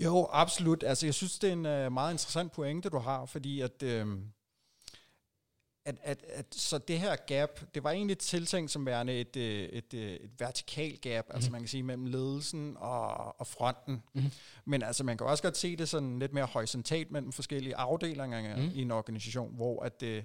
[0.00, 0.82] Jo, absolut.
[0.82, 3.82] Altså, jeg synes, det er en øh, meget interessant pointe, du har, fordi at...
[3.82, 4.18] Øh,
[5.88, 9.42] at, at, at, så det her gap, det var egentlig tiltænkt som værende et, øh,
[9.44, 11.34] et, et, øh, et vertikal gap, mm.
[11.34, 14.02] altså man kan sige mellem ledelsen og, og fronten.
[14.14, 14.22] Mm.
[14.64, 18.56] Men altså man kan også godt se det sådan lidt mere horisontalt mellem forskellige afdelinger
[18.56, 18.70] mm.
[18.74, 20.22] i en organisation, hvor at uh,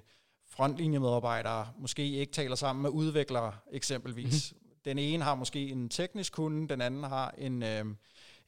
[0.50, 4.54] frontlinjemedarbejdere måske ikke taler sammen med udviklere eksempelvis.
[4.54, 4.60] Mm.
[4.86, 7.64] Den ene har måske en teknisk kunde, den anden har en...
[7.64, 7.96] Uh,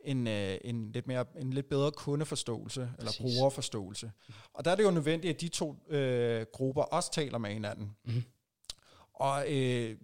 [0.05, 3.19] en, øh, en, lidt mere, en lidt bedre kundeforståelse, Præcis.
[3.19, 4.11] eller brugerforståelse.
[4.53, 7.95] Og der er det jo nødvendigt, at de to øh, grupper også taler med hinanden.
[8.05, 8.23] Mm.
[9.13, 9.97] Og øh,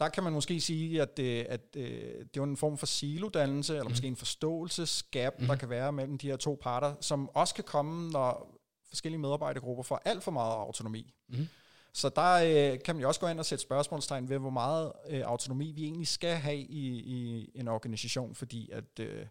[0.00, 2.86] der kan man måske sige, at, det, at øh, det er jo en form for
[2.86, 3.90] silodannelse, eller mm.
[3.90, 5.46] måske en forståelsesgab, mm.
[5.46, 8.58] der kan være mellem de her to parter, som også kan komme, når
[8.88, 11.14] forskellige medarbejdergrupper får alt for meget autonomi.
[11.28, 11.48] Mm.
[11.92, 14.92] Så der øh, kan man jo også gå ind og sætte spørgsmålstegn ved, hvor meget
[15.10, 19.26] øh, autonomi vi egentlig skal have i, i en organisation, fordi at øh,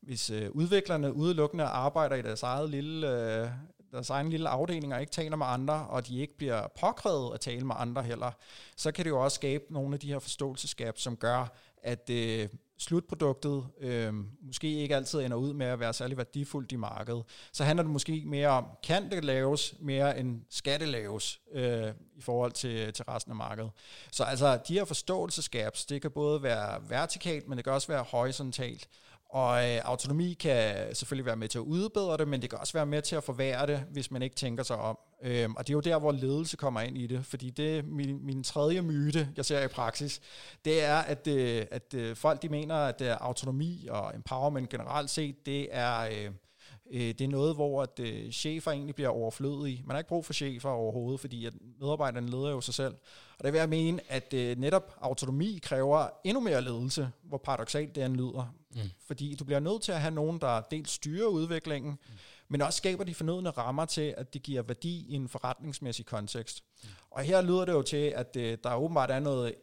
[0.00, 3.48] hvis øh, udviklerne udelukkende arbejder i deres eget lille, øh,
[3.92, 7.40] deres egen lille afdeling og ikke taler med andre, og de ikke bliver påkrævet at
[7.40, 8.30] tale med andre heller,
[8.76, 12.48] så kan det jo også skabe nogle af de her forståelsesgab, som gør, at øh,
[12.78, 17.24] slutproduktet øh, måske ikke altid ender ud med at være særlig værdifuldt i markedet.
[17.52, 21.88] Så handler det måske mere om, kan det laves mere end skal det laves øh,
[22.16, 23.70] i forhold til, til resten af markedet.
[24.12, 28.02] Så altså de her forståelsesgaps, det kan både være vertikalt, men det kan også være
[28.02, 28.88] horisontalt.
[29.30, 32.72] Og øh, autonomi kan selvfølgelig være med til at udbedre det, men det kan også
[32.72, 34.98] være med til at forværre det, hvis man ikke tænker sig om.
[35.22, 38.26] Øhm, og det er jo der, hvor ledelse kommer ind i det, fordi det min,
[38.26, 40.20] min tredje myte, jeg ser i praksis,
[40.64, 45.10] det er, at, øh, at øh, folk de mener, at øh, autonomi og empowerment generelt
[45.10, 46.00] set, det er...
[46.00, 46.30] Øh,
[46.90, 49.82] øh, det er noget, hvor at, øh, chefer egentlig bliver overflødige.
[49.86, 52.94] Man har ikke brug for chefer overhovedet, fordi at medarbejderne leder jo sig selv.
[53.38, 57.94] Og det vil jeg mene, at øh, netop autonomi kræver endnu mere ledelse, hvor paradoxalt
[57.94, 58.54] det lyder.
[58.74, 58.80] Mm.
[59.06, 62.14] Fordi du bliver nødt til at have nogen, der dels styrer udviklingen, mm.
[62.48, 66.64] men også skaber de fornødne rammer til, at det giver værdi i en forretningsmæssig kontekst.
[66.82, 66.88] Mm.
[67.10, 69.54] Og her lyder det jo til, at øh, der åbenbart er noget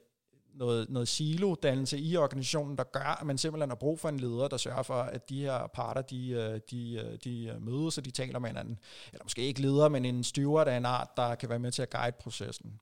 [0.53, 4.47] noget, noget silo-dannelse i organisationen, der gør, at man simpelthen har brug for en leder,
[4.47, 8.05] der sørger for, at de her parter, de, øh, de, øh, de øh, mødes, og
[8.05, 8.79] de taler med hinanden.
[9.13, 11.81] Eller måske ikke leder, men en styrer af en art, der kan være med til
[11.81, 12.79] at guide processen.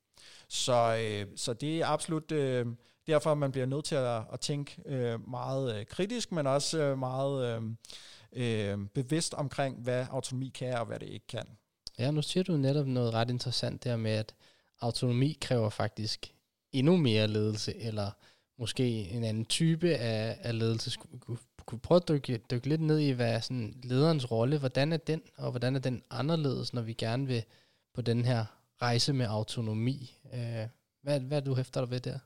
[0.48, 2.66] Så, øh, så det er absolut øh,
[3.08, 6.98] derfor, man bliver nødt til at, at tænke øh, meget øh, kritisk, men også øh,
[6.98, 7.62] meget
[8.34, 11.46] øh, øh, bevidst omkring, hvad autonomi kan og hvad det ikke kan.
[12.00, 14.36] Ja, nu siger du netop noget ret interessant der med, at
[14.82, 16.34] autonomi kræver faktisk
[16.74, 18.12] endnu mere ledelse, eller
[18.60, 21.00] måske en anden type af, af ledelse.
[21.20, 24.94] Kunne, kunne prøve at dykke, dykke lidt ned i, hvad er sådan lederens rolle, hvordan
[24.94, 27.44] er den, og hvordan er den anderledes, når vi gerne vil
[27.94, 28.46] på den her
[28.82, 30.18] rejse med autonomi.
[30.34, 30.68] Øh,
[31.04, 32.20] hvad, hvad du hæfter dig ved der?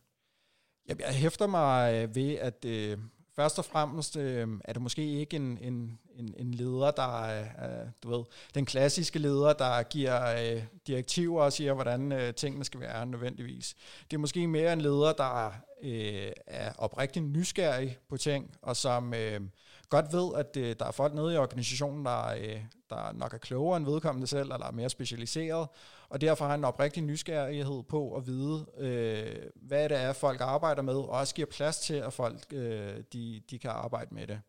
[0.88, 2.98] Jeg, jeg hæfter mig øh, ved, at øh,
[3.36, 7.42] først og fremmest øh, er det måske ikke en, en, en, en leder, der er,
[7.42, 8.24] øh, du ved,
[8.56, 13.76] den klassiske leder, der giver øh, direktiver og siger, hvordan øh, tingene skal være nødvendigvis.
[14.12, 19.14] Det er måske mere en leder, der øh, er oprigtig nysgerrig på ting, og som
[19.14, 19.42] øh,
[19.90, 23.38] godt ved, at øh, der er folk nede i organisationen, der, øh, der nok er
[23.38, 25.68] klogere end vedkommende selv, eller er mere specialiseret,
[26.10, 30.82] og derfor har en oprigtig nysgerrighed på at vide, øh, hvad det er, folk arbejder
[30.82, 34.40] med, og også giver plads til, at folk øh, de, de kan arbejde med det.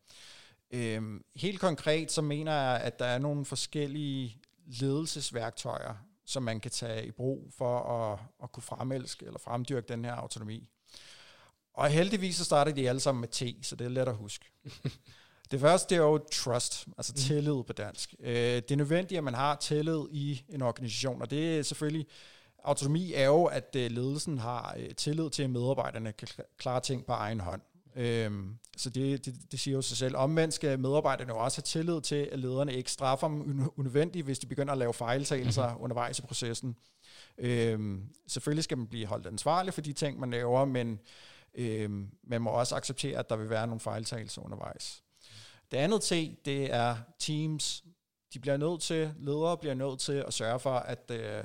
[0.71, 1.01] Øh,
[1.35, 5.93] helt konkret så mener jeg, at der er nogle forskellige ledelsesværktøjer,
[6.25, 10.13] som man kan tage i brug for at, at kunne fremelske eller fremdyrke den her
[10.13, 10.69] autonomi.
[11.73, 14.45] Og heldigvis så starter de alle sammen med T, så det er let at huske.
[15.51, 17.19] Det første det er jo trust, altså mm.
[17.21, 18.15] tillid på dansk.
[18.19, 22.07] Øh, det er nødvendigt, at man har tillid i en organisation, og det er selvfølgelig,
[22.63, 27.05] autonomi er jo, at øh, ledelsen har øh, tillid til, at medarbejderne kan klare ting
[27.05, 27.61] på egen hånd.
[27.95, 30.15] Øhm, så det, det, det siger jo sig selv.
[30.15, 34.39] Omvendt skal medarbejderne jo også have tillid til, at lederne ikke straffer dem unødvendigt, hvis
[34.39, 35.83] de begynder at lave fejltagelser mm-hmm.
[35.83, 36.75] undervejs i processen.
[37.37, 40.99] Øhm, selvfølgelig skal man blive holdt ansvarlig for de ting, man laver, men
[41.55, 45.03] øhm, man må også acceptere, at der vil være nogle fejltagelser undervejs.
[45.71, 46.11] Det andet T,
[46.45, 47.83] det er teams.
[48.33, 51.43] De bliver nødt til, ledere bliver nødt til at sørge for, at, øh,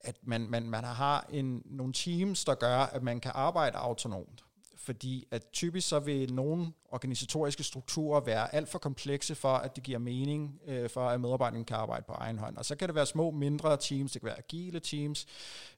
[0.00, 4.44] at man, man, man har en, nogle teams, der gør, at man kan arbejde autonomt
[4.84, 9.84] fordi at typisk så vil nogle organisatoriske strukturer være alt for komplekse for, at det
[9.84, 12.56] giver mening øh, for, at medarbejderne kan arbejde på egen hånd.
[12.56, 15.26] Og så kan det være små, mindre teams, det kan være agile teams.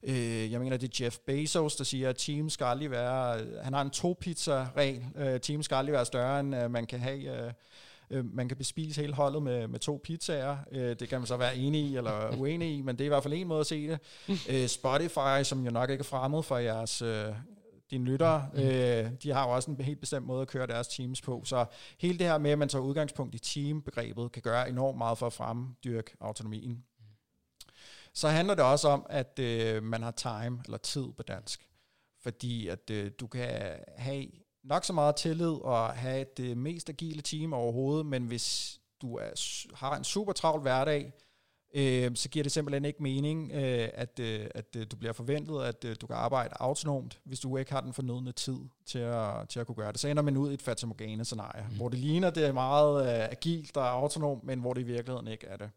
[0.03, 3.73] Øh, jeg mener, det er Jeff Bezos, der siger, at teams skal aldrig være, han
[3.73, 7.45] har en to-pizza-regel, øh, teams skal aldrig være større, end øh, man kan have...
[7.45, 7.53] Øh,
[8.09, 10.57] øh, man kan bespise hele holdet med, med to pizzaer.
[10.71, 13.07] Øh, det kan man så være enig i eller uenig i, men det er i
[13.07, 13.99] hvert fald en måde at se det.
[14.49, 17.25] Øh, Spotify, som jo nok ikke er fremmed for jeres, øh,
[17.93, 18.59] dine lyttere, mm.
[18.59, 21.41] øh, de har jo også en helt bestemt måde at køre deres teams på.
[21.45, 21.65] Så
[21.97, 25.27] hele det her med, at man tager udgangspunkt i teambegrebet, kan gøre enormt meget for
[25.27, 26.83] at fremdyrke autonomien.
[28.13, 31.69] Så handler det også om, at øh, man har time, eller tid på dansk.
[32.23, 34.25] Fordi at øh, du kan have
[34.63, 39.15] nok så meget tillid og have det øh, mest agile team overhovedet, men hvis du
[39.15, 39.29] er,
[39.75, 41.13] har en super travl hverdag,
[41.73, 45.63] øh, så giver det simpelthen ikke mening, øh, at, øh, at øh, du bliver forventet,
[45.63, 49.49] at øh, du kan arbejde autonomt, hvis du ikke har den fornødne tid til at,
[49.49, 49.99] til at kunne gøre det.
[49.99, 51.75] Så ender man ud i et fatamorgane-scenarie, mm.
[51.75, 55.27] hvor det ligner, det er meget øh, agilt og autonomt, men hvor det i virkeligheden
[55.27, 55.69] ikke er det.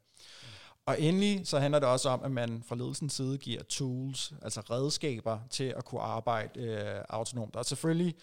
[0.86, 4.60] Og endelig så handler det også om, at man fra ledelsens side giver tools, altså
[4.60, 7.56] redskaber til at kunne arbejde øh, autonomt.
[7.56, 8.14] Og selvfølgelig,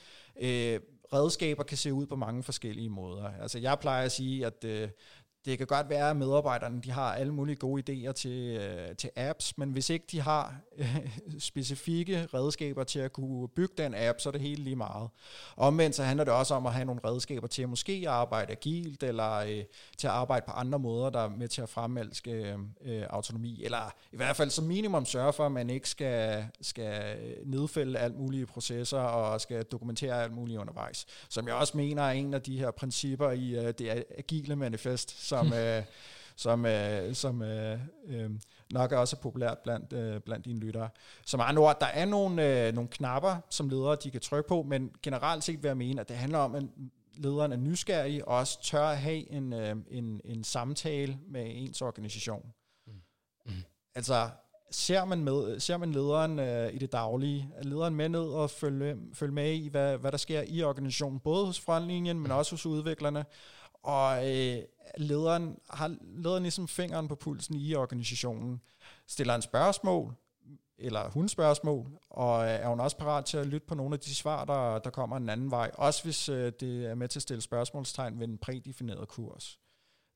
[0.41, 0.79] øh,
[1.13, 3.31] redskaber kan se ud på mange forskellige måder.
[3.41, 4.89] Altså jeg plejer at sige, at øh,
[5.45, 9.09] det kan godt være, at medarbejderne de har alle mulige gode idéer til, øh, til
[9.15, 11.07] apps, men hvis ikke de har øh,
[11.39, 15.09] specifikke redskaber til at kunne bygge den app, så er det helt lige meget.
[15.57, 19.03] Omvendt så handler det også om at have nogle redskaber til at måske arbejde agilt,
[19.03, 19.63] eller øh,
[19.97, 23.63] til at arbejde på andre måder, der er med til at fremelske øh, øh, autonomi,
[23.63, 28.19] eller i hvert fald som minimum sørge for, at man ikke skal, skal nedfælde alt
[28.19, 31.05] mulige processer, og skal dokumentere alt muligt undervejs.
[31.29, 35.27] Som jeg også mener er en af de her principper i øh, det agile manifest,
[35.33, 35.83] som, øh,
[36.35, 38.31] som, øh, som øh, øh,
[38.71, 40.89] nok er også populært blandt, øh, blandt dine lyttere.
[41.25, 44.63] Som andre ord, der er nogle, øh, nogle knapper, som ledere de kan trykke på,
[44.63, 46.63] men generelt set vil jeg mene, at det handler om, at
[47.17, 51.81] lederen er nysgerrig og også tør at have en, øh, en, en samtale med ens
[51.81, 52.45] organisation.
[52.87, 52.93] Mm.
[53.45, 53.51] Mm.
[53.95, 54.29] Altså,
[54.71, 57.49] ser man, med, ser man lederen øh, i det daglige?
[57.55, 61.19] Er lederen med ned og følge, følge med i, hvad, hvad der sker i organisationen,
[61.19, 62.37] både hos frontlinjen, men mm.
[62.37, 63.25] også hos udviklerne?
[63.83, 64.57] Og øh,
[64.97, 68.61] lederen har lederen ligesom fingeren på pulsen i organisationen.
[69.07, 70.15] Stiller en spørgsmål,
[70.77, 74.15] eller hun spørgsmål, og er hun også parat til at lytte på nogle af de
[74.15, 77.23] svar, der, der kommer en anden vej, også hvis øh, det er med til at
[77.23, 79.59] stille spørgsmålstegn ved en prædefineret kurs.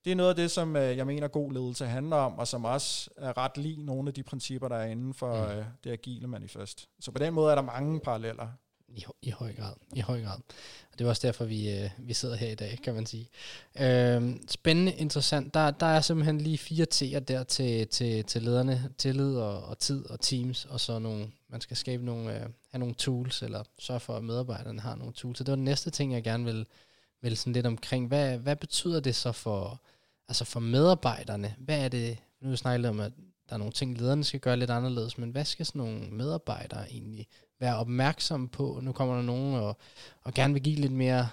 [0.05, 2.65] Det er noget af det, som øh, jeg mener god ledelse handler om, og som
[2.65, 5.57] også er ret lige nogle af de principper, der er inden for mm.
[5.59, 6.89] øh, det agile manifest.
[6.99, 8.47] Så på den måde er der mange paralleller.
[8.87, 9.73] I, I høj grad.
[9.95, 10.37] I høj grad.
[10.91, 13.29] Og det er også derfor, vi, øh, vi sidder her i dag, kan man sige.
[13.79, 15.53] Øh, spændende, interessant.
[15.53, 18.89] Der, der er simpelthen lige fire T'er der til, til, til lederne.
[18.97, 22.79] Tillid og, og tid og teams, og så nogle, man skal skabe nogle, øh, have
[22.79, 25.37] nogle tools, eller sørge for, at medarbejderne har nogle tools.
[25.37, 26.65] Så det var den næste ting, jeg gerne vil,
[27.21, 28.07] vil sådan lidt omkring.
[28.07, 29.81] Hvad, hvad betyder det så for,
[30.27, 31.55] altså for medarbejderne?
[31.57, 33.11] Hvad er det, nu snakker jeg om, at
[33.49, 36.91] der er nogle ting, lederne skal gøre lidt anderledes, men hvad skal sådan nogle medarbejdere
[36.91, 37.27] egentlig
[37.59, 38.79] være opmærksomme på?
[38.83, 39.77] Nu kommer der nogen og,
[40.21, 41.29] og gerne vil give lidt mere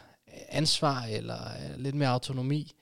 [0.48, 2.72] ansvar eller øh, lidt mere autonomi.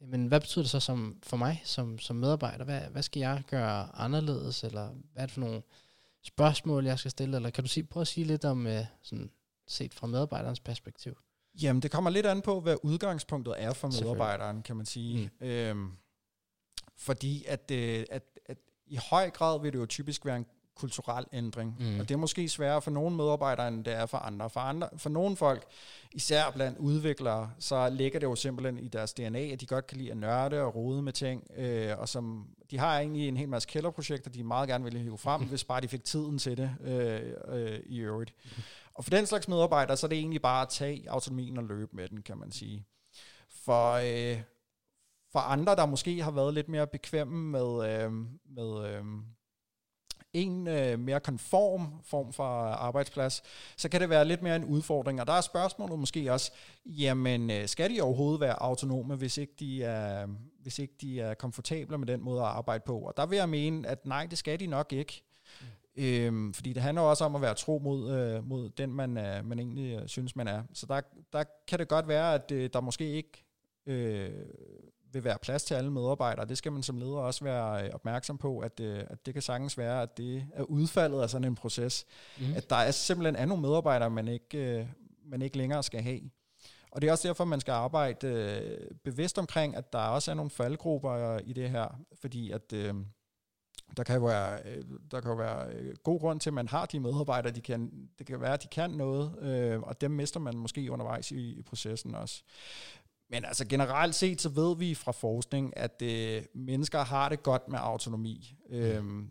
[0.00, 2.64] Men hvad betyder det så som, for mig som, som medarbejder?
[2.64, 4.64] Hvad, hvad skal jeg gøre anderledes?
[4.64, 5.62] Eller hvad er det for nogle
[6.24, 7.36] spørgsmål, jeg skal stille?
[7.36, 9.30] Eller kan du sige, prøve at sige lidt om uh, sådan,
[9.68, 11.16] set fra medarbejderens perspektiv?
[11.62, 15.30] Jamen, det kommer lidt an på, hvad udgangspunktet er for medarbejderen, kan man sige.
[15.40, 15.46] Mm.
[15.46, 15.92] Øhm,
[16.96, 18.35] fordi at, øh, at, at
[18.86, 20.46] i høj grad vil det jo typisk være en
[20.76, 21.76] kulturel ændring.
[21.78, 22.00] Mm.
[22.00, 24.50] Og det er måske sværere for nogle medarbejdere, end det er for andre.
[24.50, 25.64] For, andre, for nogle folk,
[26.12, 29.98] især blandt udviklere, så ligger det jo simpelthen i deres DNA, at de godt kan
[29.98, 33.48] lide at nørde og rode med ting, øh, og som de har egentlig en hel
[33.48, 36.76] masse kælderprojekter, de meget gerne vil hive frem, hvis bare de fik tiden til det
[36.84, 38.34] øh, øh, i øvrigt.
[38.94, 41.96] Og for den slags medarbejdere, så er det egentlig bare at tage autonomien og løbe
[41.96, 42.84] med den, kan man sige.
[43.48, 44.40] For, øh,
[45.36, 48.12] for andre, der måske har været lidt mere bekvemme med, øh,
[48.56, 49.04] med øh,
[50.32, 53.42] en øh, mere konform form for arbejdsplads,
[53.76, 55.20] så kan det være lidt mere en udfordring.
[55.20, 56.52] Og der er spørgsmålet måske også,
[56.84, 60.26] jamen øh, skal de overhovedet være autonome, hvis ikke de er,
[60.62, 62.98] hvis ikke de er komfortable med den måde at arbejde på?
[62.98, 65.22] Og der vil jeg mene, at nej, det skal de nok ikke.
[65.96, 69.44] Øhm, fordi det handler også om at være tro mod, øh, mod den, man, øh,
[69.44, 70.62] man egentlig øh, synes, man er.
[70.72, 71.00] Så der,
[71.32, 73.44] der kan det godt være, at øh, der måske ikke
[73.86, 74.30] øh,
[75.16, 76.46] vil være plads til alle medarbejdere.
[76.46, 79.42] Det skal man som leder også være øh, opmærksom på, at, øh, at det kan
[79.42, 82.06] sagtens være, at det er udfaldet af sådan en proces.
[82.38, 82.44] Mm.
[82.56, 84.86] At der er simpelthen er nogle medarbejdere, man ikke, øh,
[85.24, 86.20] man ikke længere skal have.
[86.90, 90.34] Og det er også derfor, man skal arbejde øh, bevidst omkring, at der også er
[90.34, 92.72] nogle faldgrupper i det her, fordi at...
[92.72, 92.94] Øh,
[93.96, 96.86] der kan jo være, øh, der kan jo være god grund til, at man har
[96.86, 100.40] de medarbejdere, de kan, det kan være, at de kan noget, øh, og dem mister
[100.40, 102.42] man måske undervejs i, i processen også.
[103.30, 107.68] Men altså generelt set, så ved vi fra forskning, at øh, mennesker har det godt
[107.68, 108.54] med autonomi.
[108.68, 109.30] Øhm,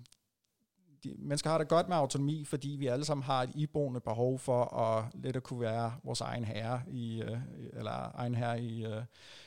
[1.04, 4.40] de, mennesker har det godt med autonomi, fordi vi alle sammen har et iboende behov
[4.40, 7.38] for at lidt at kunne være vores egen herre i, øh,
[7.74, 9.04] eller egen herre i, øh,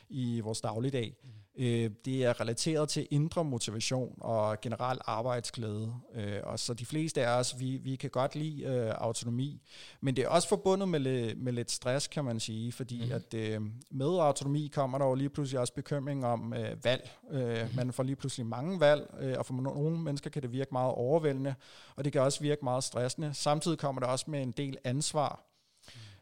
[0.08, 1.16] i vores dagligdag.
[1.22, 1.30] Mm.
[1.58, 5.94] Øh, det er relateret til indre motivation og generel arbejdsglæde.
[6.14, 9.62] Øh, og så de fleste af os, vi, vi kan godt lide øh, autonomi,
[10.00, 13.12] men det er også forbundet med, le, med lidt stress, kan man sige, fordi mm.
[13.12, 17.10] at øh, med autonomi kommer der jo lige pludselig også bekymring om øh, valg.
[17.30, 17.76] Øh, mm.
[17.76, 20.94] Man får lige pludselig mange valg, øh, og for nogle mennesker kan det virke meget
[20.94, 21.54] overvældende,
[21.96, 23.34] og det kan også virke meget stressende.
[23.34, 25.47] Samtidig kommer det også med en del ansvar,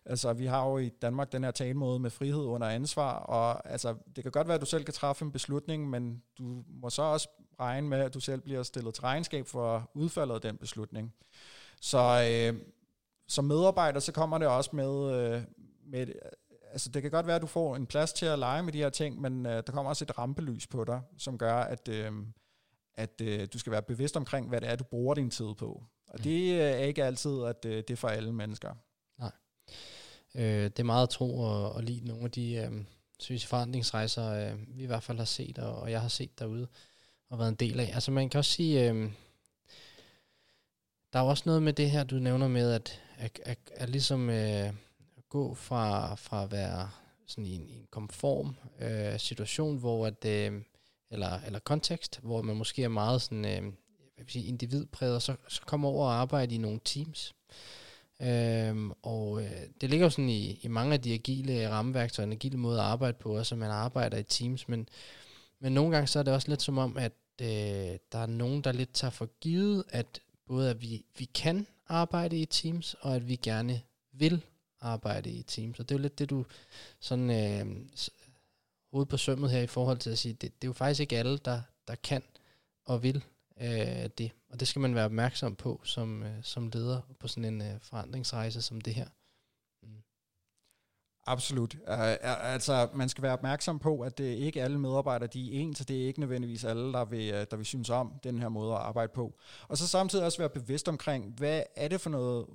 [0.09, 3.95] Altså, vi har jo i Danmark den her talemåde med frihed under ansvar, og altså,
[4.17, 7.03] det kan godt være, at du selv kan træffe en beslutning, men du må så
[7.03, 7.29] også
[7.61, 11.15] regne med, at du selv bliver stillet til regnskab for udfaldet af den beslutning.
[11.81, 11.99] Så
[12.31, 12.61] øh,
[13.29, 15.43] som medarbejder, så kommer det også med, øh,
[15.87, 16.07] med
[16.71, 18.79] altså det kan godt være, at du får en plads til at lege med de
[18.79, 22.13] her ting, men øh, der kommer også et rampelys på dig, som gør, at, øh,
[22.95, 25.85] at øh, du skal være bevidst omkring, hvad det er, du bruger din tid på.
[26.09, 26.23] Og mm.
[26.23, 28.75] det øh, er ikke altid, at øh, det er for alle mennesker.
[30.37, 32.73] Øh, det er meget tro og, og lide nogle af de, øh,
[33.19, 36.39] synes jeg, forandringsrejser, øh, vi i hvert fald har set, og, og jeg har set
[36.39, 36.69] derude
[37.31, 37.91] og været en del af.
[37.95, 39.11] Altså man kan også sige, øh,
[41.13, 44.31] der er også noget med det her, du nævner med, at, at, at, at ligesom
[44.31, 44.73] øh,
[45.29, 46.91] gå fra, fra at være
[47.27, 50.63] sådan i en, i en konform øh, situation, hvor at, øh,
[51.11, 53.61] eller, eller kontekst, hvor man måske er meget sådan, øh,
[54.15, 57.35] hvad vil sige, individpræget, og så, så kommer over og arbejde i nogle teams.
[58.23, 62.33] Øhm, og øh, det ligger jo sådan i, i mange af de agile rammeværktøjer, en
[62.33, 64.89] agile måde at arbejde på, også at man arbejder i teams, men,
[65.61, 68.61] men nogle gange så er det også lidt som om, at øh, der er nogen,
[68.61, 73.17] der lidt tager for givet, at både at vi, vi kan arbejde i teams, og
[73.17, 74.45] at vi gerne vil
[74.81, 75.81] arbejde i teams.
[75.81, 76.45] Og det er jo lidt det, du
[77.01, 77.77] sådan øh,
[78.91, 81.19] hovedet på sømmet her i forhold til at sige, det, det er jo faktisk ikke
[81.19, 82.23] alle, der, der kan
[82.85, 83.25] og vil
[83.61, 84.31] øh, det.
[84.51, 87.81] Og det skal man være opmærksom på som, øh, som leder på sådan en øh,
[87.83, 89.07] forandringsrejse som det her.
[89.83, 90.03] Mm.
[91.27, 91.75] Absolut.
[91.75, 95.79] Uh, altså, man skal være opmærksom på, at det ikke alle medarbejdere, de er ens,
[95.79, 98.49] så det er ikke nødvendigvis alle, der vil, øh, der vil synes om den her
[98.49, 99.39] måde at arbejde på.
[99.69, 102.47] Og så samtidig også være bevidst omkring, hvad er det for noget,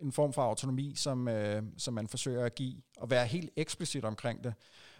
[0.00, 1.28] en form for autonomi, som,
[1.76, 4.54] som man forsøger at give, og være helt eksplicit omkring det.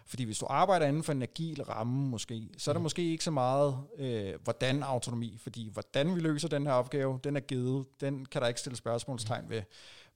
[0.05, 2.83] Fordi hvis du arbejder inden for en agil ramme måske, så er der mm.
[2.83, 7.35] måske ikke så meget, øh, hvordan autonomi, fordi hvordan vi løser den her opgave, den
[7.35, 9.61] er givet, den kan der ikke stille spørgsmålstegn ved.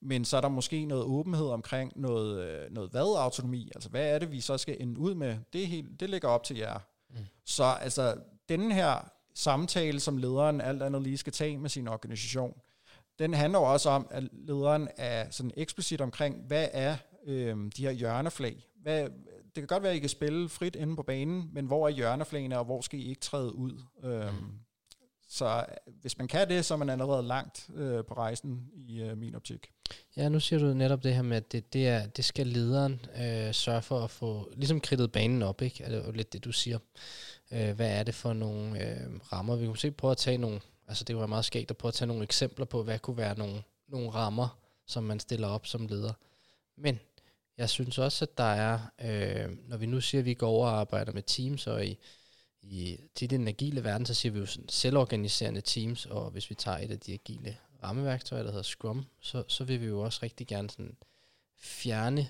[0.01, 4.15] Men så er der måske noget åbenhed omkring noget, øh, noget hvad autonomi, altså hvad
[4.15, 6.79] er det, vi så skal ende ud med, det, helt, det ligger op til jer.
[7.09, 7.15] Mm.
[7.45, 8.15] Så altså,
[8.49, 12.53] denne her samtale, som lederen alt andet lige skal tage med sin organisation,
[13.19, 17.81] den handler jo også om, at lederen er sådan eksplicit omkring, hvad er øh, de
[17.83, 18.67] her hjørneflag?
[18.81, 19.07] Hvad,
[19.55, 21.91] det kan godt være, at I kan spille frit inde på banen, men hvor er
[21.91, 23.81] hjørneflagene, og hvor skal I ikke træde ud?
[24.03, 24.59] Øhm, mm.
[25.33, 25.65] Så
[26.01, 29.35] hvis man kan det, så er man allerede langt øh, på rejsen i øh, min
[29.35, 29.71] optik.
[30.17, 33.05] Ja, nu siger du netop det her med, at det, det, er, det skal lederen
[33.17, 35.85] øh, sørge for at få ligesom kridtet banen op, ikke?
[35.85, 36.79] Det jo lidt det, du siger.
[37.51, 39.55] Øh, hvad er det for nogle øh, rammer?
[39.55, 41.93] Vi kan se prøve at tage nogle, altså det var meget skægt at prøve at
[41.93, 45.87] tage nogle eksempler på, hvad kunne være nogle, nogle rammer, som man stiller op som
[45.87, 46.13] leder.
[46.77, 46.99] Men
[47.57, 50.67] jeg synes også, at der er, øh, når vi nu siger, at vi går over
[50.67, 51.97] og arbejder med teams, og i,
[52.61, 56.55] i til den agile verden, så siger vi jo sådan selvorganiserende teams, og hvis vi
[56.55, 60.19] tager et af de agile rammeværktøjer, der hedder Scrum, så, så vil vi jo også
[60.23, 60.97] rigtig gerne sådan
[61.57, 62.29] fjerne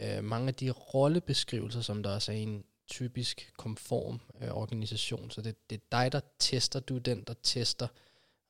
[0.00, 5.30] øh, mange af de rollebeskrivelser, som der også er i en typisk konform øh, organisation.
[5.30, 7.86] Så det, det er dig, der tester, du er den, der tester,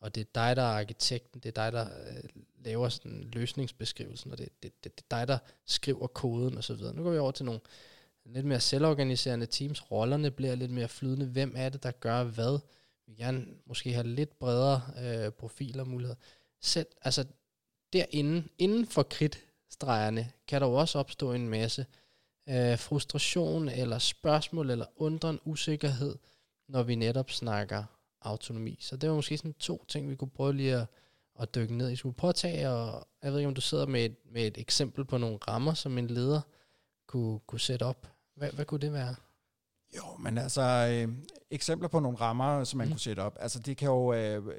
[0.00, 4.30] og det er dig, der er arkitekten, det er dig, der øh, laver sådan løsningsbeskrivelsen,
[4.30, 6.76] og det, det, det, det er dig, der skriver koden osv.
[6.94, 7.60] Nu går vi over til nogle
[8.26, 9.90] lidt mere selvorganiserende teams.
[9.90, 11.26] Rollerne bliver lidt mere flydende.
[11.26, 12.58] Hvem er det, der gør hvad?
[13.06, 16.16] Vi vil gerne måske have lidt bredere øh, profiler og muligheder.
[16.60, 17.24] Selv, altså
[17.92, 21.86] derinde, inden for kridtstregerne, kan der jo også opstå en masse
[22.48, 26.16] øh, frustration, eller spørgsmål, eller undren, usikkerhed,
[26.68, 27.84] når vi netop snakker
[28.20, 28.78] autonomi.
[28.80, 30.86] Så det var måske sådan to ting, vi kunne prøve lige at,
[31.40, 31.96] at dykke ned i.
[31.96, 34.58] Skulle prøve at tage, og jeg ved ikke, om du sidder med et, med et
[34.58, 36.40] eksempel på nogle rammer, som en leder
[37.06, 38.10] kunne, kunne sætte op.
[38.36, 39.14] Hvad, hvad kunne det være?
[39.96, 41.14] Jo, men altså, øh,
[41.50, 42.92] eksempler på nogle rammer, som man mm.
[42.92, 43.36] kunne sætte op.
[43.40, 44.12] Altså, det kan jo...
[44.12, 44.54] Øh,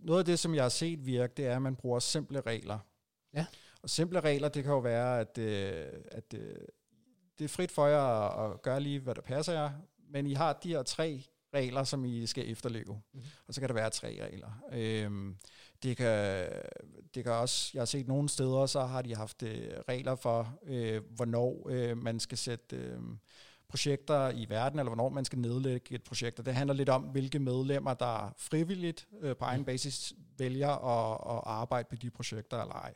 [0.00, 2.78] noget af det, som jeg har set virke, det er, at man bruger simple regler.
[3.34, 3.46] Ja.
[3.82, 6.56] Og simple regler, det kan jo være, at, øh, at øh,
[7.38, 9.70] det er frit for jer at, at gøre lige, hvad der passer jer,
[10.10, 11.22] men I har de her tre
[11.54, 13.00] regler, som I skal efterleve.
[13.12, 13.20] Mm.
[13.46, 14.50] Og så kan der være tre regler.
[14.72, 15.36] Øhm,
[15.82, 16.48] det, kan,
[17.14, 20.58] det kan også, jeg har set nogle steder, så har de haft øh, regler for,
[20.66, 22.98] øh, hvornår øh, man skal sætte øh,
[23.68, 26.38] projekter i verden, eller hvornår man skal nedlægge et projekt.
[26.38, 31.36] Og det handler lidt om, hvilke medlemmer, der frivilligt øh, på egen basis vælger at,
[31.36, 32.94] at arbejde på de projekter eller ej.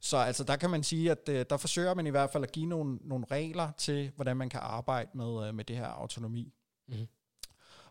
[0.00, 2.52] Så altså, der kan man sige, at øh, der forsøger man i hvert fald at
[2.52, 6.52] give nogle, nogle regler til, hvordan man kan arbejde med, øh, med det her autonomi.
[6.88, 7.06] Mm.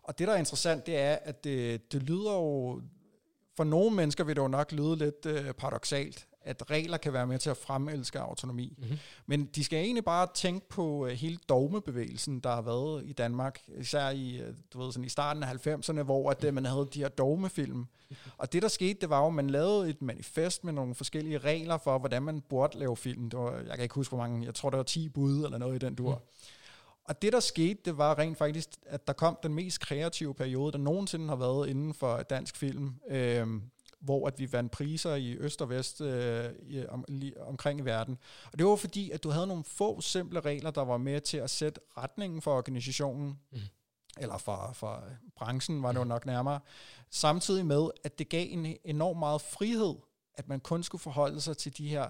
[0.02, 2.82] Og det, der er interessant, det er, at det, det lyder jo...
[3.60, 7.26] For nogle mennesker vil det jo nok lyde lidt øh, paradoxalt, at regler kan være
[7.26, 8.74] med til at fremelske autonomi.
[8.78, 8.98] Mm-hmm.
[9.26, 13.60] Men de skal egentlig bare tænke på uh, hele dogmebevægelsen, der har været i Danmark,
[13.78, 16.88] især i, uh, du ved, sådan i starten af 90'erne, hvor at, uh, man havde
[16.94, 17.76] de her dogmefilm.
[17.76, 18.16] Mm-hmm.
[18.38, 21.38] Og det, der skete, det var jo, at man lavede et manifest med nogle forskellige
[21.38, 23.30] regler for, hvordan man burde lave film.
[23.30, 25.58] Det var, jeg kan ikke huske, hvor mange, jeg tror, det var 10 bud eller
[25.58, 26.14] noget i den dur.
[26.14, 26.20] Mm.
[27.10, 30.72] Og det, der skete, det var rent faktisk, at der kom den mest kreative periode,
[30.72, 33.46] der nogensinde har været inden for dansk film, øh,
[34.00, 37.84] hvor at vi vandt priser i øst og vest øh, i, om, li, omkring i
[37.84, 38.18] verden.
[38.52, 41.36] Og det var fordi, at du havde nogle få simple regler, der var med til
[41.36, 43.58] at sætte retningen for organisationen, mm.
[44.18, 45.04] eller for, for
[45.36, 46.08] branchen var det jo mm.
[46.08, 46.60] nok nærmere,
[47.10, 49.94] samtidig med, at det gav en enorm meget frihed,
[50.34, 52.08] at man kun skulle forholde sig til de her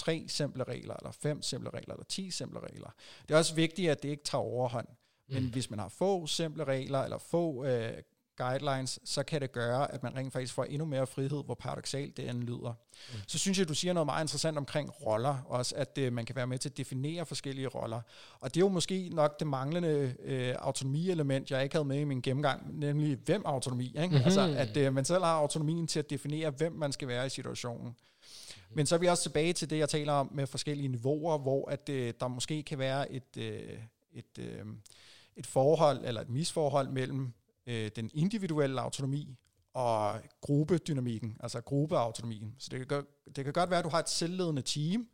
[0.00, 2.90] tre simple regler, eller fem simple regler, eller ti simple regler.
[3.28, 4.88] Det er også vigtigt, at det ikke tager overhånd.
[5.28, 5.48] Men mm.
[5.48, 7.92] hvis man har få simple regler, eller få øh,
[8.36, 12.16] guidelines, så kan det gøre, at man rent faktisk får endnu mere frihed, hvor paradoxalt
[12.16, 12.74] det end lyder.
[13.12, 13.18] Mm.
[13.26, 16.36] Så synes jeg, du siger noget meget interessant omkring roller, også at øh, man kan
[16.36, 18.00] være med til at definere forskellige roller.
[18.40, 22.04] Og det er jo måske nok det manglende øh, autonomielement, jeg ikke havde med i
[22.04, 23.86] min gennemgang, nemlig hvem autonomi.
[23.86, 24.06] Ikke?
[24.06, 24.24] Mm-hmm.
[24.24, 27.28] Altså, at øh, man selv har autonomien til at definere, hvem man skal være i
[27.28, 27.96] situationen.
[28.74, 31.70] Men så er vi også tilbage til det, jeg taler om med forskellige niveauer, hvor
[31.70, 33.78] at øh, der måske kan være et, øh,
[34.12, 34.66] et, øh,
[35.36, 37.32] et forhold eller et misforhold mellem
[37.66, 39.36] øh, den individuelle autonomi
[39.74, 42.54] og gruppedynamikken, altså gruppeautonomien.
[42.58, 43.04] Så det kan,
[43.36, 45.08] det kan godt være, at du har et selvledende team,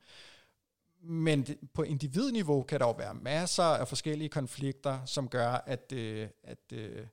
[1.02, 5.92] men det, på individniveau kan der jo være masser af forskellige konflikter, som gør, at,
[5.92, 7.06] øh, at, øh,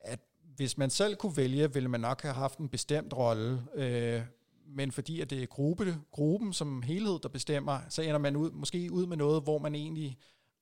[0.00, 0.20] at
[0.56, 4.22] hvis man selv kunne vælge, ville man nok have haft en bestemt rolle, øh,
[4.68, 8.50] men fordi at det er gruppe, gruppen som helhed, der bestemmer, så ender man ud,
[8.50, 10.18] måske ud med noget, hvor man egentlig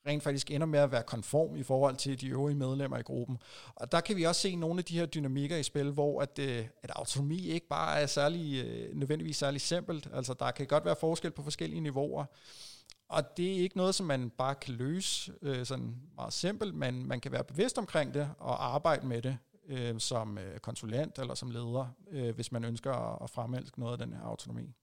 [0.07, 3.39] rent faktisk ender med at være konform i forhold til de øvrige medlemmer i gruppen.
[3.75, 6.39] Og der kan vi også se nogle af de her dynamikker i spil, hvor at,
[6.39, 10.09] øh, at autonomi ikke bare er særlig, øh, nødvendigvis særlig simpelt.
[10.13, 12.25] Altså der kan godt være forskel på forskellige niveauer.
[13.09, 17.09] Og det er ikke noget, som man bare kan løse øh, sådan meget simpelt, men
[17.09, 19.39] man kan være bevidst omkring det og arbejde med det
[19.69, 23.93] øh, som øh, konsulent eller som leder, øh, hvis man ønsker at, at fremelske noget
[23.93, 24.75] af den her autonomi.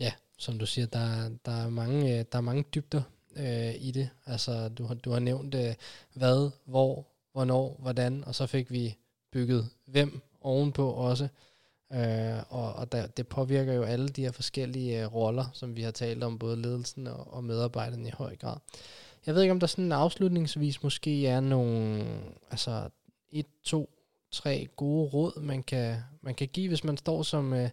[0.00, 3.02] Ja, som du siger, der, der, er, mange, øh, der er mange dybder
[3.36, 4.10] øh, i det.
[4.26, 5.74] Altså, du har, du har nævnt øh,
[6.12, 8.98] hvad, hvor, hvornår, hvordan, og så fik vi
[9.32, 11.28] bygget hvem ovenpå også.
[11.92, 15.82] Øh, og og der, det påvirker jo alle de her forskellige øh, roller, som vi
[15.82, 18.56] har talt om, både ledelsen og, og medarbejderne i høj grad.
[19.26, 22.04] Jeg ved ikke, om der sådan afslutningsvis måske er nogle,
[22.50, 22.88] altså
[23.32, 23.90] et, to,
[24.32, 27.70] tre gode råd, man kan, man kan give, hvis man står som, øh,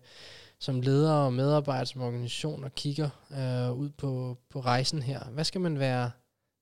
[0.59, 5.23] som leder og medarbejder som organisation og kigger øh, ud på, på rejsen her.
[5.23, 6.11] Hvad skal man være,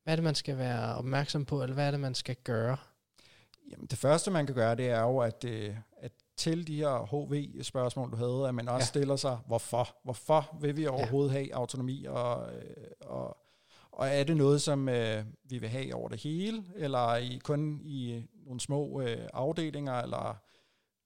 [0.03, 2.77] hvad er det, man skal være opmærksom på, eller hvad er det, man skal gøre?
[3.71, 7.05] Jamen, det første, man kan gøre, det er jo, at, øh, at til de her
[7.05, 8.85] HV-spørgsmål, du havde, at man også ja.
[8.85, 9.97] stiller sig, hvorfor?
[10.03, 11.37] Hvorfor vil vi overhovedet ja.
[11.37, 13.37] have autonomi, og, øh, og,
[13.91, 17.81] og er det noget, som øh, vi vil have over det hele, eller i, kun
[17.83, 20.37] i nogle små øh, afdelinger, eller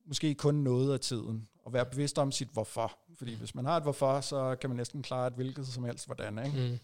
[0.06, 1.48] måske kun noget af tiden?
[1.64, 2.98] Og være bevidst om sit hvorfor.
[3.18, 6.06] Fordi hvis man har et hvorfor, så kan man næsten klare et hvilket som helst
[6.06, 6.46] hvordan.
[6.46, 6.72] Ikke?
[6.72, 6.80] Mm.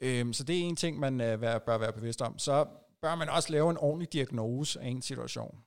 [0.00, 2.38] Øhm, så det er en ting, man øh, bør være bevidst om.
[2.38, 2.66] Så
[3.02, 5.58] bør man også lave en ordentlig diagnose af en situation.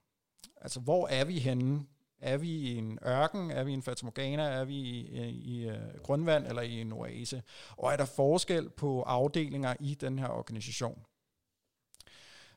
[0.61, 1.85] Altså, hvor er vi henne?
[2.21, 3.51] Er vi i en ørken?
[3.51, 4.43] Er vi i en fatamorgana?
[4.43, 7.43] Er vi i, i, i uh, grundvand eller i en oase?
[7.69, 10.99] Og er der forskel på afdelinger i den her organisation?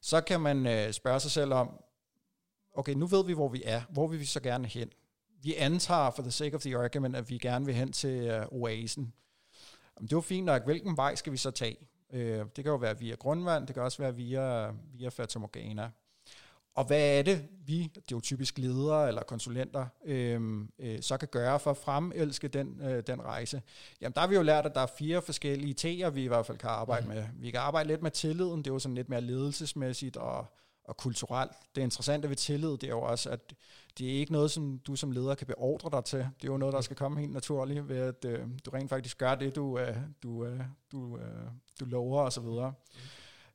[0.00, 1.82] Så kan man øh, spørge sig selv om,
[2.74, 3.82] okay, nu ved vi, hvor vi er.
[3.90, 4.90] Hvor vil vi så gerne hen?
[5.42, 8.46] Vi antager, for the sake of the argument, at vi gerne vil hen til øh,
[8.50, 9.12] oasen.
[10.00, 10.64] Det var fint nok.
[10.64, 11.88] Hvilken vej skal vi så tage?
[12.12, 15.90] Øh, det kan jo være via grundvand, det kan også være via, via fatamorgana.
[16.76, 20.40] Og hvad er det, vi, det er jo typisk ledere eller konsulenter, øh,
[20.78, 23.62] øh, så kan gøre for at fremelske den, øh, den rejse?
[24.00, 26.46] Jamen der har vi jo lært, at der er fire forskellige T'er, vi i hvert
[26.46, 27.14] fald kan arbejde mm.
[27.14, 27.24] med.
[27.34, 30.46] Vi kan arbejde lidt med tilliden, det er jo sådan lidt mere ledelsesmæssigt og,
[30.84, 31.52] og kulturelt.
[31.74, 33.54] Det interessante ved tillid, det er jo også, at
[33.98, 36.18] det er ikke noget, som du som leder kan beordre dig til.
[36.18, 39.18] Det er jo noget, der skal komme helt naturligt ved, at øh, du rent faktisk
[39.18, 40.60] gør det, du, øh, du, øh,
[40.92, 41.46] du, øh,
[41.80, 42.42] du lover osv.
[42.42, 42.72] Så,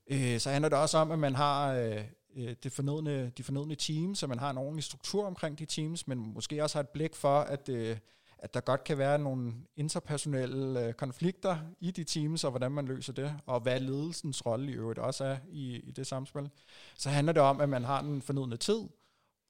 [0.09, 0.15] mm.
[0.15, 1.73] øh, så handler det også om, at man har...
[1.73, 2.03] Øh,
[2.35, 6.07] øh, det fornødne, de fornødne teams, så man har en ordentlig struktur omkring de teams,
[6.07, 7.97] men måske også har et blik for, at, øh,
[8.37, 12.85] at der godt kan være nogle interpersonelle øh, konflikter i de teams, og hvordan man
[12.85, 16.49] løser det, og hvad ledelsens rolle i øvrigt også er i, i det samspil.
[16.95, 18.81] Så handler det om, at man har den fornødne tid,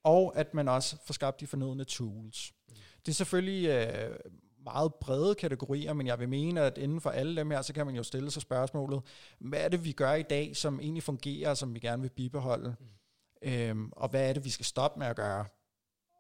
[0.04, 2.54] og at man også får skabt de fornødne tools.
[2.70, 2.76] Mm.
[3.06, 4.16] Det er selvfølgelig øh,
[4.64, 7.86] meget brede kategorier, men jeg vil mene, at inden for alle dem her, så kan
[7.86, 9.02] man jo stille sig spørgsmålet,
[9.40, 12.76] hvad er det, vi gør i dag, som egentlig fungerer, som vi gerne vil bibeholde?
[12.80, 13.50] Mm.
[13.50, 15.46] Øhm, og hvad er det, vi skal stoppe med at gøre?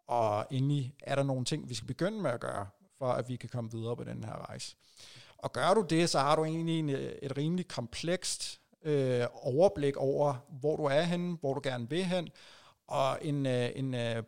[0.08, 2.68] Og endelig er der nogle ting, vi skal begynde med at gøre,
[2.98, 4.76] for at vi kan komme videre på den her rejse.
[5.38, 10.36] Og gør du det, så har du egentlig en, et rimelig komplekst øh, overblik over,
[10.60, 12.30] hvor du er henne, hvor du gerne vil hen,
[12.88, 14.24] og en, øh, en øh,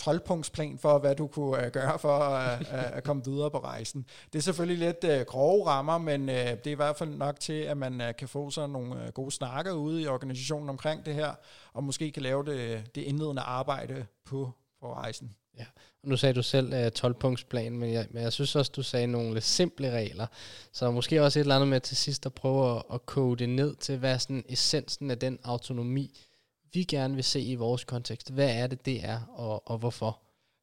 [0.00, 4.06] 12-punktsplan for, hvad du kunne øh, gøre for øh, at, at komme videre på rejsen.
[4.32, 7.40] Det er selvfølgelig lidt øh, grove rammer, men øh, det er i hvert fald nok
[7.40, 11.06] til, at man øh, kan få sådan nogle øh, gode snakker ude i organisationen omkring
[11.06, 11.34] det her,
[11.72, 15.34] og måske kan lave det, det indledende arbejde på, på rejsen.
[15.58, 15.64] Ja,
[16.02, 19.06] og nu sagde du selv øh, 12-punktsplan, men jeg, men jeg synes også, du sagde
[19.06, 20.26] nogle simple regler.
[20.72, 23.48] Så måske også et eller andet med til sidst at prøve at, at kode det
[23.48, 26.27] ned til, hvad er sådan essensen af den autonomi,
[26.72, 28.30] vi gerne vil se i vores kontekst.
[28.30, 30.20] Hvad er det, det er, og, og hvorfor?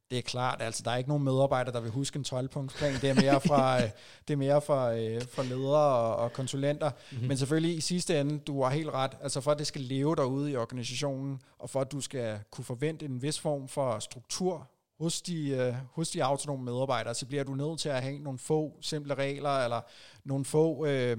[0.09, 3.01] Det er klart, altså der er ikke nogen medarbejder, der vil huske en 12-punktsplan.
[3.01, 3.89] Det er mere fra, øh,
[4.27, 6.91] det er mere fra, øh, fra ledere og, og konsulenter.
[7.11, 7.27] Mm-hmm.
[7.27, 9.11] Men selvfølgelig i sidste ende, du har helt ret.
[9.21, 12.65] Altså for at det skal leve derude i organisationen, og for at du skal kunne
[12.65, 17.43] forvente en vis form for struktur hos de, øh, hos de autonome medarbejdere, så bliver
[17.43, 19.81] du nødt til at have nogle få simple regler, eller
[20.25, 21.17] nogle få, øh,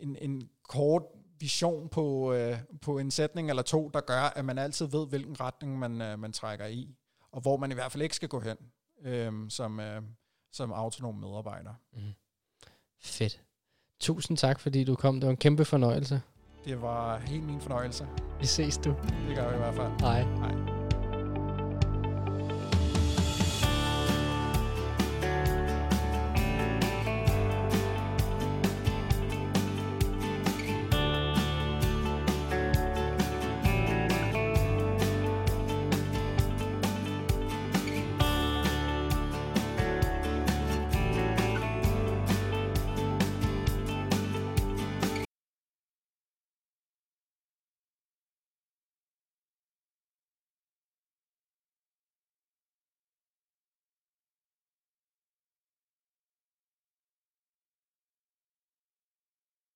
[0.00, 1.02] en, en kort
[1.42, 5.40] vision på, øh, på en sætning eller to, der gør, at man altid ved, hvilken
[5.40, 6.94] retning man, øh, man trækker i,
[7.32, 8.56] og hvor man i hvert fald ikke skal gå hen
[9.04, 10.02] øh, som, øh,
[10.52, 11.74] som autonom medarbejder.
[11.92, 12.00] Mm.
[13.00, 13.42] Fedt.
[14.00, 15.14] Tusind tak, fordi du kom.
[15.14, 16.22] Det var en kæmpe fornøjelse.
[16.64, 18.08] Det var helt min fornøjelse.
[18.40, 18.94] Vi ses du.
[19.28, 20.00] Det gør vi i hvert fald.
[20.00, 20.22] Hej.
[20.22, 20.81] Hej.